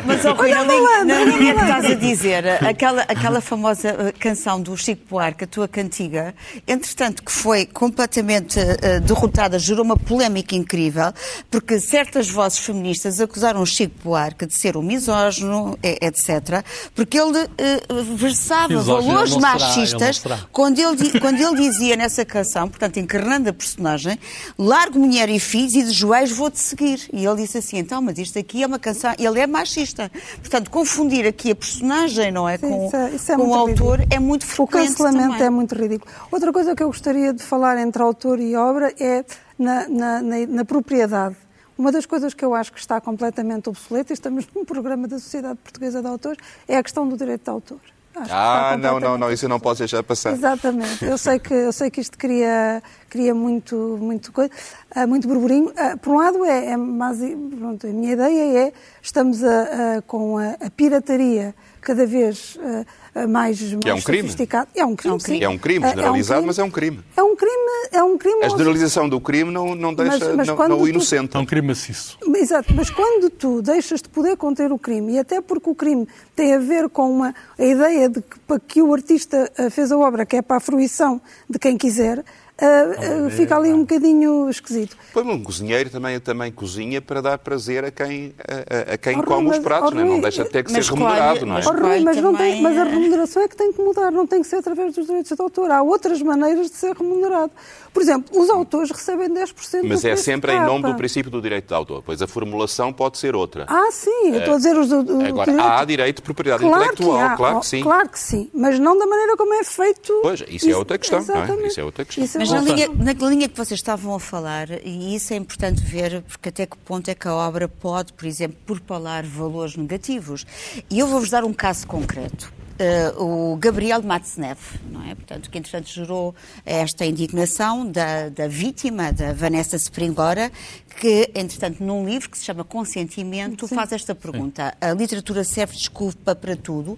[0.06, 4.20] mas, oh, Rui, na, linha, na linha que estás a dizer, aquela, aquela famosa uh,
[4.20, 6.34] canção do Chico Buarque, a tua cantiga,
[6.68, 11.14] entretanto, que foi completamente uh, derrotada, gerou uma polémica incrível,
[11.50, 17.44] porque certas vozes feministas acusaram o Chico Buarque de ser um misógino, etc., porque ele
[17.44, 22.26] uh, versava Misógino valores não será, machistas ele não quando ele, quando ele dizia nessa
[22.26, 24.20] canção, portanto, encarnando a personagem,
[24.58, 27.02] largo mulher e filhos e de joelhos vou-te seguir.
[27.14, 30.12] E ele disse assim, então, mas isto aqui é uma canção, ele é machista.
[30.38, 33.54] Portanto, confundir aqui a personagem, não é, Sim, com, isso é, isso é com o
[33.54, 34.16] autor ridículo.
[34.16, 35.48] é muito O frequente cancelamento também.
[35.48, 36.12] é muito ridículo.
[36.32, 39.24] Outra coisa que eu gostaria de falar entre autor e obra é
[39.58, 41.36] na, na, na, na propriedade.
[41.78, 45.18] Uma das coisas que eu acho que está completamente obsoleta, e estamos num programa da
[45.18, 47.80] Sociedade Portuguesa de Autores, é a questão do direito de autor.
[48.22, 50.34] Acho ah, não, não, não, isso eu não posso deixar passar.
[50.34, 51.06] Exatamente.
[51.06, 54.52] Eu sei que, eu sei que isto cria, cria muito, muito, coisa,
[54.96, 55.70] uh, muito burburinho.
[55.70, 57.20] Uh, por um lado, é, é mas,
[57.58, 61.56] pronto, a minha ideia é estamos a, a, com a, a, pirataria
[61.90, 64.22] cada vez uh, mais, que é um crime.
[64.22, 64.70] sofisticada.
[64.76, 65.44] É um crime, sim.
[65.44, 66.48] É um crime generalizado, é um crime.
[66.48, 67.00] mas é um crime.
[67.18, 68.46] É um crime, é um crime.
[68.46, 71.36] A generalização do crime não, não deixa mas, mas não, não o inocente.
[71.36, 72.20] É um crime maciço.
[72.36, 76.08] Exato, mas quando tu deixas de poder conter o crime, e até porque o crime
[76.36, 79.98] tem a ver com uma, a ideia de que, para que o artista fez a
[79.98, 82.24] obra, que é para a fruição de quem quiser,
[82.60, 84.98] Uh, uh, fica ali um bocadinho esquisito.
[85.14, 89.24] Pois um cozinheiro também, também cozinha para dar prazer a quem, a, a quem oh,
[89.24, 90.06] come mas, os pratos, oh, não, é?
[90.06, 91.62] não deixa de ter que ser remunerado, não é?
[91.66, 94.42] Oh, Rui, mas, não tem, mas a remuneração é que tem que mudar, não tem
[94.42, 95.72] que ser através dos direitos de autor.
[95.72, 97.52] Há outras maneiras de ser remunerado.
[97.94, 101.68] Por exemplo, os autores recebem 10% Mas é sempre em nome do princípio do direito
[101.68, 103.66] de autor, pois a formulação pode ser outra.
[103.68, 105.70] Ah, sim, eu estou a dizer os do, do Agora, direito...
[105.70, 107.82] há direito de propriedade claro intelectual, que há, claro que sim.
[107.82, 110.20] Claro que sim, mas não da maneira como é feito.
[110.22, 111.68] Pois, isso, isso é outra questão, não é?
[111.68, 112.24] Isso é outra questão.
[112.24, 115.36] Isso é mas na linha, na linha que vocês estavam a falar, e isso é
[115.36, 119.76] importante ver, porque até que ponto é que a obra pode, por exemplo, propalar valores
[119.76, 120.46] negativos.
[120.90, 122.52] E eu vou-vos dar um caso concreto.
[122.80, 124.58] Uh, o Gabriel Matznev,
[124.90, 125.14] não é?
[125.14, 126.34] Portanto, que entretanto gerou
[126.66, 130.50] esta indignação da, da vítima, da Vanessa Springora,
[130.98, 133.76] que entretanto num livro que se chama Consentimento Sim.
[133.76, 134.90] faz esta pergunta: Sim.
[134.90, 136.98] a literatura serve de desculpa para tudo?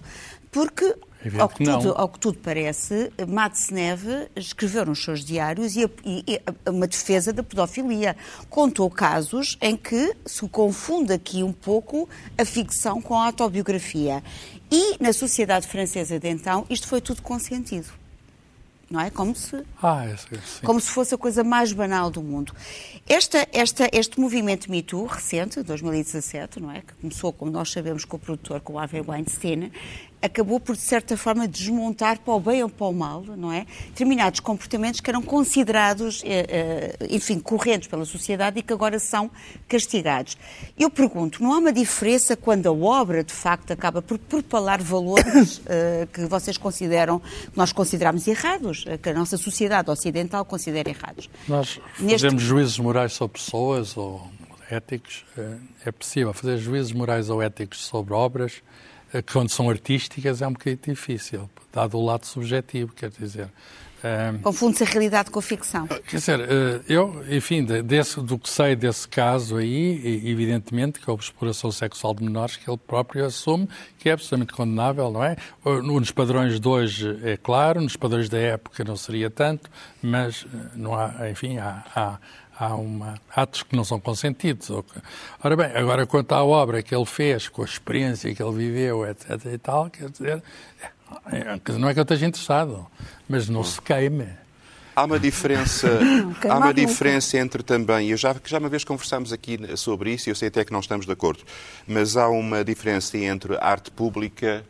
[0.52, 0.94] Porque
[1.38, 6.70] ao que, tudo, ao que, tudo, parece, Matznev escreveu nos seus diários e, e, e,
[6.70, 8.16] uma defesa da pedofilia.
[8.48, 14.22] Contou casos em que se confunde aqui um pouco a ficção com a autobiografia.
[14.70, 17.88] E na sociedade francesa de então, isto foi tudo consentido.
[18.90, 19.08] Não é?
[19.08, 20.16] Como se, ah, é,
[20.62, 22.54] como se fosse a coisa mais banal do mundo.
[23.08, 26.82] Esta, esta, este movimento Me Too, recente, 2017, não é?
[26.82, 29.72] que começou, como nós sabemos, com o produtor, com o Harvey Weinstein,
[30.22, 33.66] acabou por, de certa forma, desmontar para o bem ou para o mal, não é?
[33.88, 39.28] Determinados comportamentos que eram considerados, eh, eh, enfim, correntes pela sociedade e que agora são
[39.68, 40.38] castigados.
[40.78, 45.60] Eu pergunto, não há uma diferença quando a obra, de facto, acaba por propalar valores
[45.66, 51.28] eh, que vocês consideram, que nós consideramos errados, que a nossa sociedade ocidental considera errados?
[51.48, 52.38] Nós fazemos Neste...
[52.38, 54.30] juízos morais sobre pessoas ou
[54.70, 55.24] éticos,
[55.84, 58.62] é possível fazer juízos morais ou éticos sobre obras
[59.30, 63.48] quando são artísticas é um bocadinho difícil, dado o lado subjetivo, quer dizer,
[64.42, 65.86] Confunde-se a realidade com a ficção.
[65.86, 71.22] Quer dizer, eh, eu, enfim, desse, do que sei desse caso aí, evidentemente que houve
[71.22, 75.36] exploração sexual de menores que ele próprio assume que é absolutamente condenável, não é?
[75.64, 79.70] Nos padrões de hoje é claro, nos padrões da época não seria tanto,
[80.02, 82.18] mas eh, não há, enfim, há, há
[82.58, 84.70] há uma, atos que não são consentidos.
[85.42, 89.06] Ora bem, agora quanto à obra que ele fez, com a experiência que ele viveu,
[89.06, 89.46] etc.
[89.52, 90.42] e tal, quer dizer,
[91.30, 92.86] é, não é que eu esteja interessado,
[93.28, 94.28] mas não se queime.
[94.94, 95.88] Há uma diferença,
[96.48, 100.30] há uma diferença entre também, eu já, já uma vez conversámos aqui sobre isso e
[100.30, 101.42] eu sei até que não estamos de acordo,
[101.86, 104.62] mas há uma diferença entre arte pública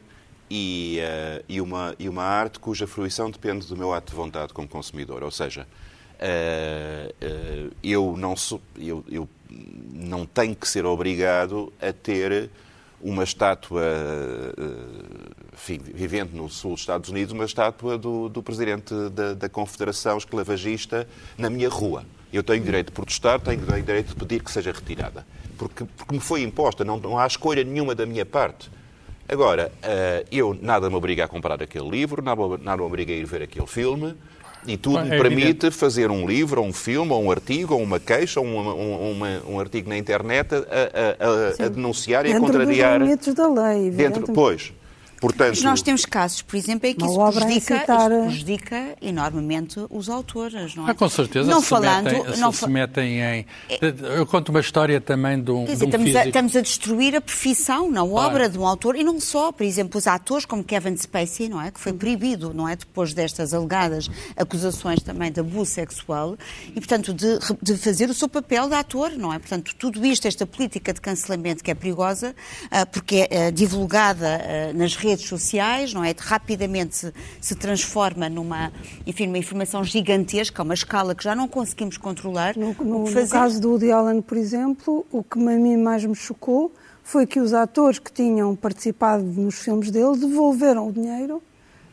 [0.48, 4.52] e, uh, e, uma, e uma arte cuja fruição depende do meu ato de vontade
[4.52, 5.24] como consumidor.
[5.24, 5.66] Ou seja,
[6.22, 9.28] uh, eu, não sou, eu, eu
[9.92, 12.50] não tenho que ser obrigado a ter
[13.00, 13.82] uma estátua,
[15.52, 20.16] enfim, vivendo no sul dos Estados Unidos, uma estátua do, do presidente da, da, Confederação
[20.16, 22.04] Esclavagista na minha rua.
[22.32, 25.26] Eu tenho direito de protestar, tenho direito de pedir que seja retirada.
[25.58, 28.70] Porque, porque me foi imposta, não, não há escolha nenhuma da minha parte.
[29.28, 29.72] Agora,
[30.30, 33.42] eu nada me obriga a comprar aquele livro, nada, nada me obriga a ir ver
[33.42, 34.14] aquele filme.
[34.66, 35.70] E tudo é me permite evidente.
[35.72, 39.55] fazer um livro, ou um filme, ou um artigo, ou uma queixa, ou um, um,
[39.55, 42.98] um artigo na internet a, a, a, a denunciar e a contrariar.
[42.98, 43.90] Dentro dos limites da lei.
[43.90, 44.72] Dentro, pois.
[45.22, 48.11] Portanto, Mas nós temos casos, por exemplo, em que isso prejudica, incitar...
[48.11, 50.90] isso prejudica, enormemente os autores, não é?
[50.90, 51.48] Ah, com certeza.
[51.48, 52.06] Não se falando...
[52.06, 52.66] Metem, não se, fa...
[52.66, 53.46] se metem em...
[54.16, 56.61] Eu conto uma história também de um, Quer dizer, de um estamos, a, estamos a
[56.61, 60.44] destruir a profissão na obra de um autor, e não só, por exemplo, os atores
[60.44, 61.70] como Kevin Spacey, não é?
[61.70, 62.74] Que foi proibido, não é?
[62.74, 66.37] Depois destas alegadas acusações também de abuso sexual,
[66.70, 69.38] e, portanto, de, de fazer o seu papel de ator, não é?
[69.38, 72.35] Portanto, tudo isto, esta política de cancelamento que é perigosa,
[72.72, 76.14] ah, porque é ah, divulgada ah, nas redes sociais, não é?
[76.18, 78.72] Rapidamente se, se transforma numa,
[79.07, 82.57] enfim, numa informação gigantesca, uma escala que já não conseguimos controlar.
[82.57, 86.14] No, no, no caso do Woody Allen, por exemplo, o que a mim mais me
[86.14, 86.72] chocou
[87.03, 91.42] foi que os atores que tinham participado nos filmes dele devolveram o dinheiro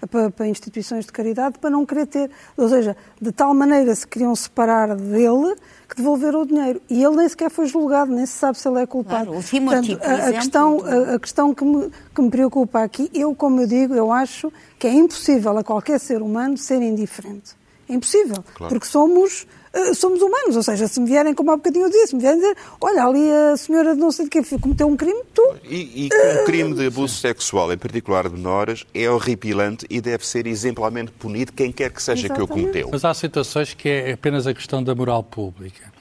[0.08, 2.30] para, para, instituições de caridade para não querer ter.
[2.56, 5.56] Ou seja, de tal maneira se queriam separar dele
[5.88, 6.82] que devolveram o dinheiro.
[6.90, 9.26] E ele nem sequer foi julgado, nem se sabe se ele é culpado.
[9.26, 12.84] Claro, o Timothy, Portanto, a, a, questão, a, a, questão que me, que me preocupa
[12.84, 16.82] aqui, eu, como eu digo, eu acho que é impossível a qualquer ser humano ser
[16.82, 17.58] indiferente.
[17.88, 18.44] É impossível.
[18.54, 18.74] Claro.
[18.74, 19.48] Porque somos
[19.94, 22.40] somos humanos, ou seja, se me vierem, como há bocadinho eu disse, se me vierem
[22.40, 25.56] dizer, olha, ali a senhora não sei de que cometeu um crime, tu...
[25.64, 30.26] E, e um crime de abuso sexual, em particular de menores, é horripilante e deve
[30.26, 32.48] ser exemplarmente punido quem quer que seja Exatamente.
[32.48, 32.90] que o cometeu.
[32.92, 35.92] Mas há situações que é apenas a questão da moral pública.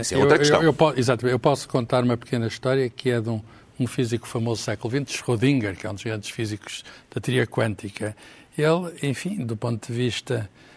[0.00, 0.62] Isso é outra eu, questão.
[0.62, 3.40] Eu, eu, exatamente, eu posso contar uma pequena história que é de um,
[3.78, 7.46] um físico famoso do século XX, Schrödinger, que é um dos grandes físicos da teoria
[7.46, 8.16] quântica.
[8.56, 10.67] Ele, enfim, do ponto de vista eh,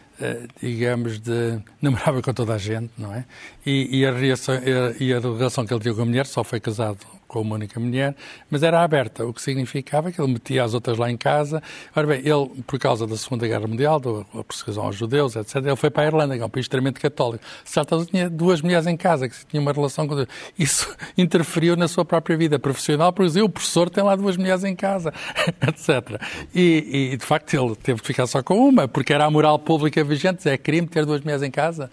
[0.62, 3.26] digamos, de namorava com toda a gente, não é?
[3.66, 4.56] E, e, a, reação,
[5.00, 7.00] e a relação que ele tinha com a mulher só foi casado
[7.32, 8.14] com uma única mulher,
[8.50, 11.64] mas era aberta, o que significava que ele metia as outras lá em casa.
[11.96, 15.78] Ora bem, ele, por causa da Segunda Guerra Mundial, da perseguição aos judeus, etc., ele
[15.78, 17.42] foi para a Irlanda, que é um país extremamente católico.
[17.64, 20.28] Certo, tinha duas mulheres em casa que tinham uma relação com Deus.
[20.60, 24.66] Isso interferiu na sua própria vida profissional, por exemplo, o professor tem lá duas mulheres
[24.66, 25.14] em casa,
[25.66, 26.22] etc.
[26.54, 29.58] E, e, de facto, ele teve de ficar só com uma, porque era a moral
[29.58, 31.90] pública vigente, é crime ter duas mulheres em casa.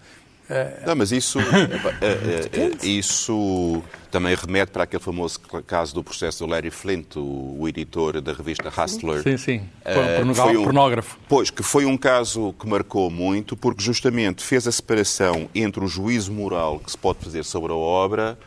[0.85, 1.39] Não, mas isso,
[2.01, 7.57] eh, eh, isso também remete para aquele famoso caso do processo do Larry Flint, o,
[7.59, 9.21] o editor da revista Hustler.
[9.21, 11.19] Sim, sim, uh, foi um, pornógrafo.
[11.27, 15.87] Pois, que foi um caso que marcou muito, porque justamente fez a separação entre o
[15.87, 18.37] juízo moral que se pode fazer sobre a obra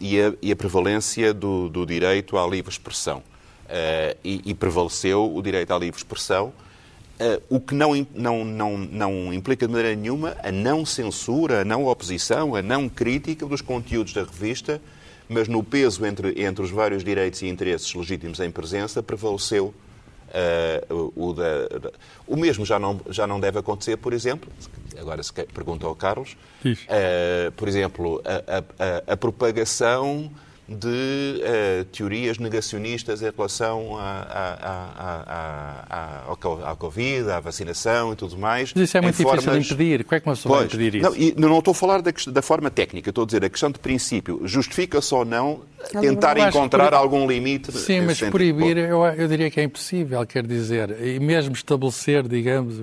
[0.00, 3.18] e a, e a prevalência do, do, direito à livre expressão.
[3.18, 6.52] Uh, e, e prevaleceu o direito à livre expressão,
[7.20, 11.64] Uh, o que não, não, não, não implica de maneira nenhuma a não censura, a
[11.64, 14.80] não oposição, a não crítica dos conteúdos da revista,
[15.28, 19.74] mas no peso entre, entre os vários direitos e interesses legítimos em presença prevaleceu
[20.28, 21.90] uh, o, da, da,
[22.26, 24.48] o mesmo já não, já não deve acontecer, por exemplo,
[24.96, 30.30] agora se pergunta ao Carlos, uh, por exemplo, a, a, a propagação
[30.68, 34.76] de uh, teorias negacionistas em relação à
[36.78, 38.74] Covid, à vacinação e tudo mais.
[38.74, 39.66] Mas isso é muito difícil formas...
[39.66, 40.04] de impedir.
[40.04, 41.10] Como é que uma pessoa pois, vai impedir isso?
[41.10, 43.70] Não, e não estou a falar da, da, forma técnica, estou a dizer a questão
[43.70, 44.42] de princípio.
[44.44, 45.62] Justifica-se ou não
[46.00, 47.72] tentar encontrar algum limite?
[47.72, 48.32] Sim, mas sentido.
[48.32, 52.78] proibir eu, eu diria que é impossível, quer dizer, e mesmo estabelecer, digamos,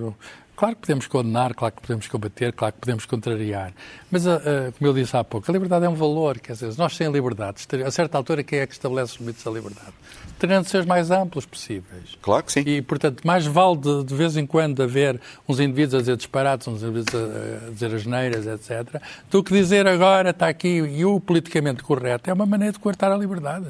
[0.56, 3.74] Claro que podemos condenar, claro que podemos combater, claro que podemos contrariar.
[4.10, 6.38] Mas, uh, uh, como eu disse há pouco, a liberdade é um valor.
[6.38, 9.50] Quer dizer, nós sem liberdade, a certa altura, quem é que estabelece os limites da
[9.50, 9.92] liberdade?
[10.38, 12.16] Teriam de ser os mais amplos possíveis.
[12.22, 12.62] Claro que sim.
[12.64, 16.66] E, portanto, mais vale de, de vez em quando haver uns indivíduos a dizer disparates,
[16.66, 21.20] uns indivíduos a, a dizer asneiras, etc., do que dizer agora está aqui e o
[21.20, 22.30] politicamente correto.
[22.30, 23.66] É uma maneira de cortar a liberdade.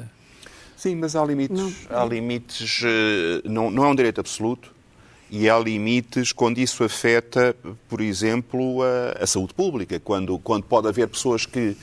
[0.77, 1.87] Sim, mas há limites.
[1.89, 1.99] Não.
[1.99, 2.81] Há limites.
[2.81, 4.76] Uh, não, não é um direito absoluto
[5.29, 7.55] e há limites quando isso afeta,
[7.89, 11.75] por exemplo, a, a saúde pública, quando, quando pode haver pessoas que uh,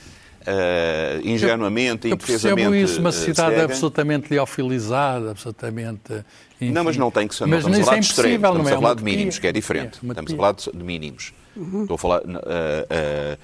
[1.23, 2.81] ingenuamente, eu, eu indefesamente...
[2.81, 6.25] isso, uma cidade absolutamente liofilizada, absolutamente...
[6.59, 6.71] Enfim.
[6.71, 7.45] Não, mas não tem que ser...
[7.45, 9.47] Mas não estamos a falar é de extremos, estamos é a falar de mínimos, que
[9.47, 9.99] é diferente.
[10.03, 11.33] É, estamos a falar de, de mínimos.
[11.55, 11.81] Uhum.
[11.81, 12.21] Estou a falar...
[12.21, 13.37] Uh, uh,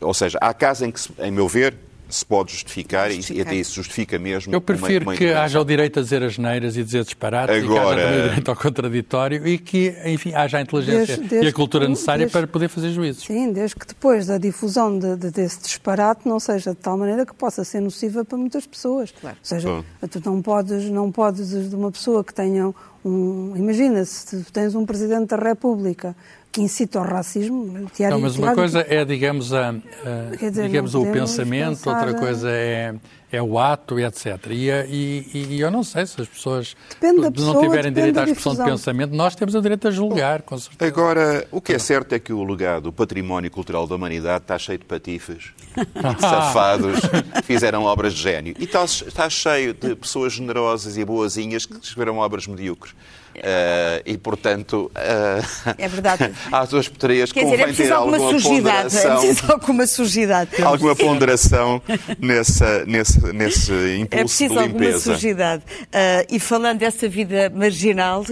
[0.00, 1.74] ou seja, há casos em que, em meu ver,
[2.08, 3.38] se pode justificar, justificar.
[3.38, 4.54] e até isso justifica mesmo.
[4.54, 7.64] Eu prefiro uma, uma que haja o direito a dizer as neiras e dizer disparates
[7.64, 7.74] Agora...
[7.74, 11.46] e que haja o direito ao contraditório e que, enfim, haja a inteligência desde, desde
[11.46, 13.24] e a cultura necessária desde, para poder fazer juízos.
[13.24, 17.26] Sim, desde que depois da difusão de, de, desse disparate não seja de tal maneira
[17.26, 19.12] que possa ser nociva para muitas pessoas.
[19.20, 19.36] Claro.
[19.38, 19.84] Ou seja, Bom.
[20.08, 22.72] tu não podes, não podes de uma pessoa que tenha
[23.04, 23.52] um...
[23.56, 26.14] Imagina, se tens um Presidente da República
[26.56, 27.86] que incita ao racismo.
[27.94, 31.98] Diário, não, mas uma coisa é, digamos, a, a dizer, digamos o pensamento, pensar...
[31.98, 32.94] outra coisa é,
[33.30, 34.38] é o ato, etc.
[34.48, 38.54] E, e, e, eu não sei se as pessoas pessoa, não tiverem direito à expressão
[38.54, 40.90] de pensamento, nós temos o direito a julgar, com certeza.
[40.90, 44.58] Agora, o que é certo é que o legado, o património cultural da humanidade está
[44.58, 45.84] cheio de patifes, de
[46.22, 47.00] safados,
[47.34, 48.54] que fizeram obras de gênio.
[48.58, 52.94] E está, está cheio de pessoas generosas e boazinhas que escreveram obras medíocres.
[53.36, 56.32] Uh, e, portanto, uh, é verdade.
[56.50, 59.12] às duas portarias Quer dizer, é convém ter alguma ponderação.
[59.12, 60.50] É preciso alguma sujidade.
[60.66, 61.80] Alguma ponderação
[62.18, 65.14] nessa, nesse, nesse impulso É preciso de alguma limpeza.
[65.14, 65.62] sujidade.
[65.64, 68.24] Uh, e falando dessa vida marginal,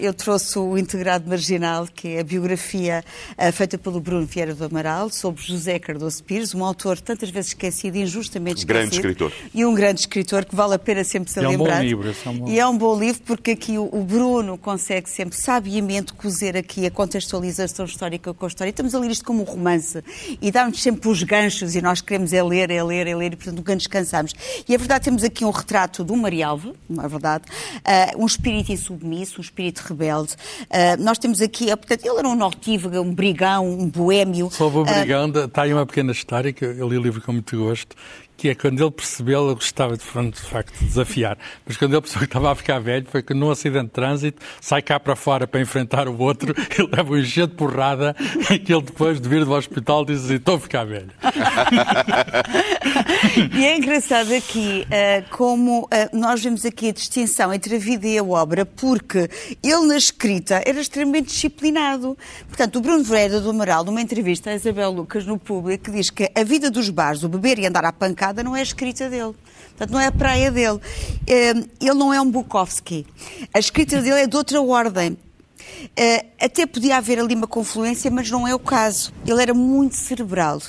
[0.00, 3.04] eu trouxe o Integrado Marginal, que é a biografia
[3.52, 7.96] feita pelo Bruno Vieira do Amaral, sobre José Cardoso Pires, um autor tantas vezes esquecido,
[7.96, 8.78] injustamente esquecido.
[8.78, 9.32] Grande escritor.
[9.54, 11.56] E um grande escritor que vale a pena sempre ser é um.
[11.56, 12.48] Bom livro, é um bom...
[12.48, 16.84] E é um bom livro porque aqui o, o Bruno Consegue sempre sabiamente cozer aqui
[16.86, 18.70] a contextualização histórica com a história.
[18.70, 20.02] Estamos a ler isto como um romance
[20.40, 23.36] e dá-nos sempre os ganchos e nós queremos é ler, é ler, é ler e,
[23.36, 24.32] portanto, nunca descansamos.
[24.68, 27.44] E é verdade, temos aqui um retrato do Marialva, não é verdade?
[27.78, 30.34] Uh, um espírito insubmisso, um espírito rebelde.
[30.62, 34.50] Uh, nós temos aqui, uh, portanto, ele era um notívaga, um brigão, um boêmio.
[34.50, 37.56] Sobre o brigão, está aí uma pequena história que eu li o livro com muito
[37.56, 37.96] gosto,
[38.42, 42.00] que é quando ele percebeu, ele gostava de, de facto de desafiar, mas quando ele
[42.00, 45.14] percebeu que estava a ficar velho, foi que num acidente de trânsito sai cá para
[45.14, 48.16] fora para enfrentar o outro, ele leva um encher de porrada
[48.50, 51.12] e que ele depois de vir do hospital diz assim, estou a ficar velho.
[53.56, 58.08] e é engraçado aqui uh, como uh, nós vemos aqui a distinção entre a vida
[58.08, 59.30] e a obra, porque
[59.62, 62.18] ele na escrita era extremamente disciplinado.
[62.48, 66.28] Portanto, o Bruno Vieira do Amaral, numa entrevista à Isabel Lucas no público, diz que
[66.34, 69.34] a vida dos bares, o beber e andar à pancada, não é a escrita dele.
[69.70, 70.78] Portanto, não é a praia dele.
[71.26, 73.06] Ele não é um Bukowski.
[73.52, 75.18] A escrita dele é de outra ordem.
[75.82, 79.12] Uh, até podia haver ali uma confluência, mas não é o caso.
[79.26, 80.60] Ele era muito cerebral.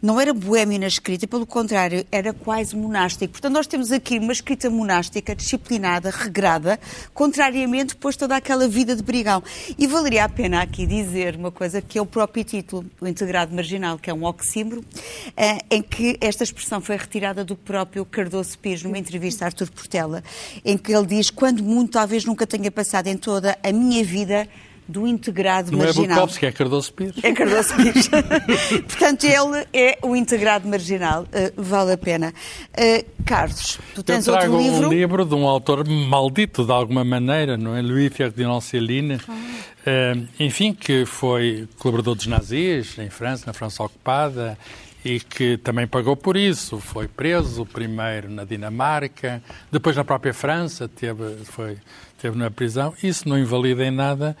[0.00, 3.32] Não era boêmio na escrita, pelo contrário, era quase monástico.
[3.32, 6.78] Portanto, nós temos aqui uma escrita monástica, disciplinada, regrada,
[7.12, 9.42] contrariamente depois toda aquela vida de brigão.
[9.78, 13.54] E valeria a pena aqui dizer uma coisa que é o próprio título, o integrado
[13.54, 18.58] marginal, que é um oxímoro, uh, em que esta expressão foi retirada do próprio Cardoso
[18.58, 20.22] Pires, numa entrevista a Artur Portela,
[20.64, 24.47] em que ele diz: Quando muito, talvez nunca tenha passado em toda a minha vida
[24.88, 26.06] do integrado não marginal.
[26.06, 27.14] Não é Bukowski, é Cardoso Pires.
[27.22, 28.08] É Cardoso Pires.
[28.88, 31.24] Portanto, ele é o integrado marginal.
[31.24, 32.32] Uh, vale a pena.
[32.72, 34.88] Uh, Carlos, tu tens Eu trago outro livro?
[34.88, 37.82] um livro de um autor maldito, de alguma maneira, não é?
[37.82, 39.20] Louis Ferdinand Céline.
[39.28, 39.32] Ah.
[39.32, 44.58] Uh, enfim, que foi colaborador dos nazis em França, na França ocupada,
[45.04, 46.78] e que também pagou por isso.
[46.80, 51.76] Foi preso primeiro na Dinamarca, depois na própria França, teve, foi,
[52.20, 52.94] teve na prisão.
[53.02, 54.36] Isso não invalida em nada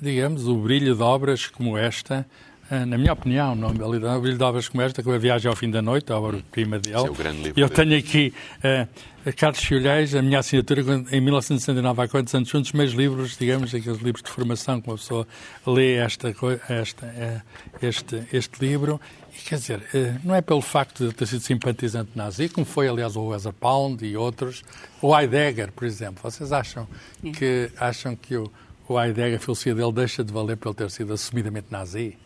[0.00, 2.26] digamos, o brilho de obras como esta,
[2.70, 5.70] na minha opinião, não o brilho de obras como esta, com a Viagem ao Fim
[5.70, 6.96] da Noite, a obra-prima dele.
[6.96, 10.80] é o grande livro Eu tenho aqui uh, Carlos Chiolhais, a minha assinatura,
[11.12, 14.96] em 1969, há quantos anos, dos meus livros, digamos, aqueles livros de formação, que uma
[14.96, 15.26] pessoa
[15.64, 16.34] lê esta,
[16.68, 17.42] esta, uh,
[17.80, 19.00] este, este livro,
[19.32, 22.88] e quer dizer, uh, não é pelo facto de ter sido simpatizante nazi, como foi,
[22.88, 24.64] aliás, o Weather Pound e outros,
[25.00, 26.20] o Heidegger, por exemplo.
[26.22, 26.88] Vocês acham
[27.38, 28.50] que, acham que o
[28.98, 32.16] Heidegger, a filosofia dele deixa de valer por ele ter sido assumidamente nazi.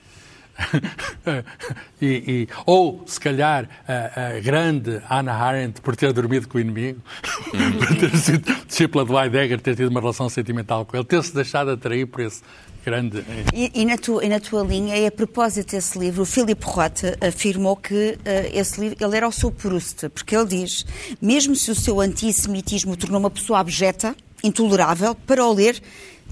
[2.01, 6.61] e, e, ou, se calhar, a, a, grande Hannah Arendt por ter dormido com o
[6.61, 7.01] inimigo,
[7.79, 11.71] por ter sido discípula do Heidegger, ter tido uma relação sentimental com ele, ter-se deixado
[11.71, 12.43] atrair por esse,
[12.87, 13.25] grande.
[13.53, 16.65] E, e, na tua, e na tua linha, e a propósito desse livro, o Philip
[16.65, 18.19] Roth afirmou que uh,
[18.53, 20.87] esse livro, ele era o seu Proust, porque ele diz,
[21.21, 24.15] mesmo se o seu antissemitismo tornou uma pessoa abjeta,
[24.45, 25.83] intolerável, para o ler,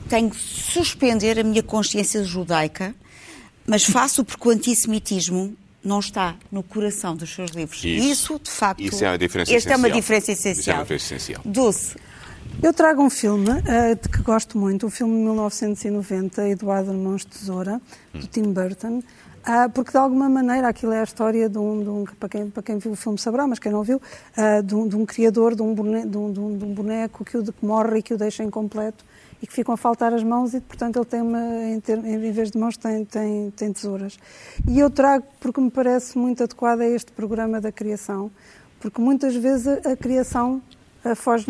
[0.09, 2.95] tenho que suspender a minha consciência judaica,
[3.67, 7.79] mas faço porque o antissemitismo não está no coração dos seus livros.
[7.79, 9.75] Isso, e isso de facto, isso é uma diferença esta essencial.
[9.75, 10.61] é uma diferença essencial.
[10.61, 11.43] Isso é uma diferença essencial.
[11.45, 11.97] Dulce.
[12.63, 17.25] Eu trago um filme uh, de que gosto muito, o filme de 1990, Eduardo Mãos
[17.25, 17.81] Tesoura,
[18.15, 21.89] do Tim Burton, uh, porque de alguma maneira aquilo é a história de um, de
[21.89, 24.75] um para, quem, para quem viu o filme saberá, mas quem não viu, uh, de,
[24.75, 27.65] um, de, um, criador de um, boneco, de, um, de um boneco que, o, que
[27.65, 29.05] morre e que o deixa incompleto
[29.45, 32.33] e que ficam a faltar as mãos e, portanto, ele tem uma, em, ter, em
[32.33, 34.19] vez de mãos, tem, tem, tem tesouras.
[34.67, 38.31] E eu trago porque me parece muito adequado a este programa da criação,
[38.81, 40.63] porque muitas vezes a, a criação
[41.15, 41.45] foge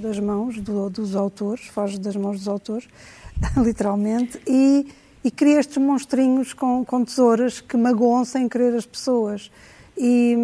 [0.00, 2.88] das mãos do, dos autores, foge das mãos dos autores,
[3.62, 4.90] literalmente, e,
[5.22, 9.50] e cria estes monstrinhos com, com tesouras que magoam sem querer as pessoas.
[9.98, 10.34] E,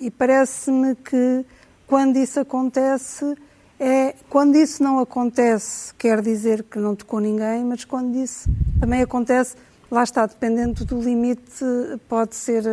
[0.00, 1.44] e parece-me que
[1.86, 3.36] quando isso acontece,
[3.78, 8.48] é, quando isso não acontece, quer dizer que não tocou ninguém, mas quando isso
[8.80, 9.56] também acontece,
[9.90, 11.64] lá está, dependendo do limite,
[12.08, 12.64] pode ser,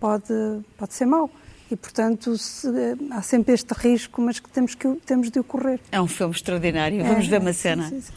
[0.00, 0.32] pode,
[0.78, 1.30] pode ser mau.
[1.70, 2.68] E, portanto, se,
[3.10, 5.80] há sempre este risco, mas que temos, que temos de ocorrer.
[5.90, 7.02] É um filme extraordinário.
[7.02, 7.88] Vamos é, ver uma cena.
[7.88, 8.12] Sim, sim.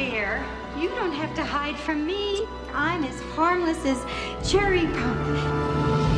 [0.00, 0.44] Hiding back
[0.74, 0.80] there?
[0.80, 2.46] You don't have to hide from me.
[2.72, 6.16] I'm as harmless as cherry pie.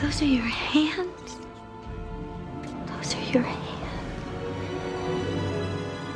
[0.00, 1.38] Those are your hands.
[2.86, 3.64] Those are your hands.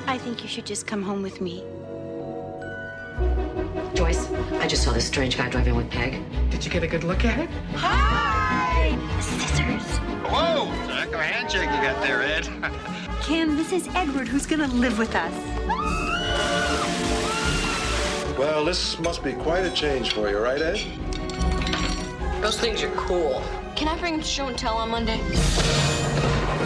[0.07, 1.64] I think you should just come home with me.
[3.94, 6.22] Joyce, I just saw this strange guy driving with Peg.
[6.50, 7.50] Did you get a good look at it?
[7.74, 8.96] Hi!
[9.20, 9.98] Scissors.
[10.28, 10.66] Whoa!
[10.88, 12.48] Heck of a handshake you got there, Ed.
[13.22, 15.51] Kim, this is Edward who's gonna live with us.
[18.43, 20.84] Well, this must be quite a change for you, right, Ed?
[22.40, 23.40] Those things are cool.
[23.76, 25.18] Can I bring him to show and tell on Monday?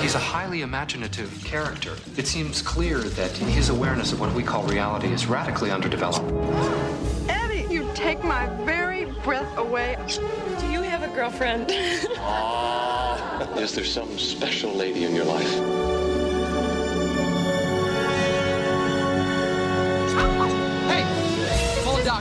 [0.01, 1.95] He's a highly imaginative character.
[2.17, 6.25] It seems clear that his awareness of what we call reality is radically underdeveloped.
[7.29, 9.99] Eddie, you take my very breath away.
[10.59, 11.67] Do you have a girlfriend?
[12.17, 15.96] Ah, is there some special lady in your life?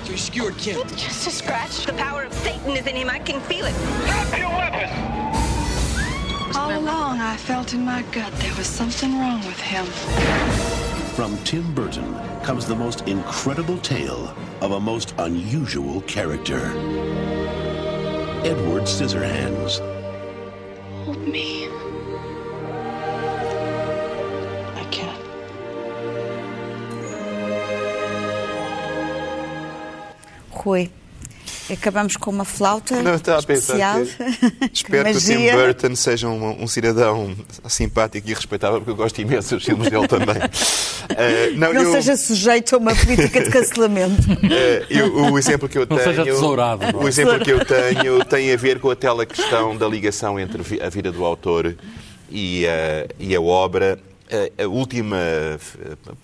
[0.05, 0.11] Hey!
[0.11, 0.11] Doctor.
[0.11, 0.87] He skewered Kim.
[0.89, 1.85] Just a scratch.
[1.85, 3.09] The power of Satan is in him.
[3.09, 3.75] I can feel it.
[4.05, 4.89] Drop your weapon!
[6.55, 9.85] All along, I felt in my gut there was something wrong with him.
[11.15, 16.67] From Tim Burton comes the most incredible tale of a most unusual character.
[18.45, 19.79] Edward Scissorhands.
[21.05, 21.74] Hold me.
[31.71, 33.99] Acabamos com uma flauta Não, estava a especial.
[33.99, 34.25] pensar
[34.69, 35.51] que espero que o Tim.
[35.51, 37.35] Burton seja um, um cidadão
[37.67, 40.35] simpático e respeitável, porque eu gosto imenso dos filmes dele também.
[41.17, 44.23] Eh, Não, eu- seja sujeito a uma política de cancelamento.
[44.51, 47.03] Eh, eu- o exemplo que eu Não tenho, seja tesourado, não é?
[47.03, 50.89] o exemplo que eu tenho tem a ver com aquela questão da ligação entre a
[50.89, 51.75] vida do autor
[52.31, 53.99] e a, e a obra.
[54.57, 55.17] A, última,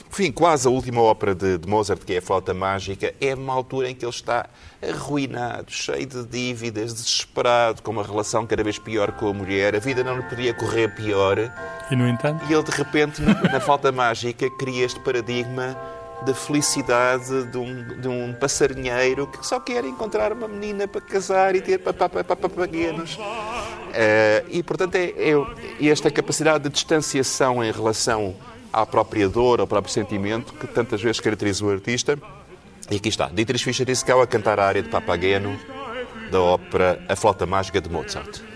[0.10, 3.54] enfim, quase a última ópera de, de Mozart, que é a Flauta Mágica, é uma
[3.54, 4.50] altura em que ele está
[4.82, 9.76] arruinado, cheio de dívidas, desesperado, com uma relação cada vez pior com a mulher.
[9.76, 11.38] A vida não lhe podia correr pior.
[11.92, 15.78] E, no entanto, E ele, de repente, na, na Flauta Mágica, cria este paradigma
[16.26, 21.56] da felicidade de um, de um passarinheiro que só quer encontrar uma menina para casar
[21.56, 23.18] e ter papaguenos.
[23.94, 28.36] Eh, e, portanto, é, é esta capacidade de distanciação em relação
[28.72, 32.18] à própria dor, ao próprio sentimento, que tantas vezes caracteriza o artista.
[32.90, 35.58] E aqui está, Dietrich Fischer-Dieskau a cantar a área de Papageno
[36.30, 38.51] da ópera A Flauta Mágica de Mozart.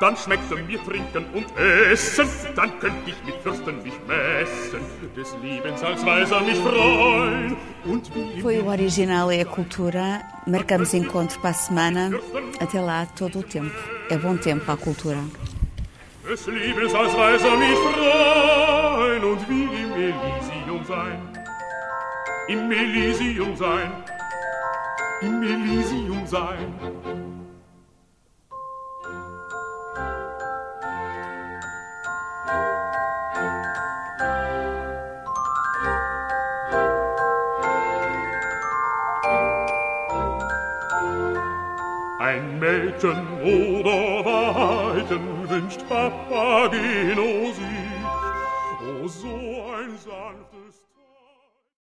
[0.00, 2.26] Dann schmeckte mir trinken und essen,
[2.56, 4.80] dann könnt ich mit Fürsten mich messen,
[5.14, 7.56] des Lebens als Weiser mich freuen.
[7.84, 10.22] Und wie Foi o original é a cultura.
[10.46, 12.10] Marcamos encontro para a semana.
[12.58, 13.76] Até lá, todo o tempo.
[14.08, 15.18] É bom tempo para a cultura.
[16.26, 21.40] des Lebens als Weiser mich freuen und wie im Elysium sein.
[22.50, 23.92] im Elysium sein,
[25.20, 27.29] im Elysium sein.
[42.30, 47.64] ein Mädchen oder Weiden wünscht Papageno sich.
[48.82, 49.34] Oh, so
[49.76, 50.49] ein Sand.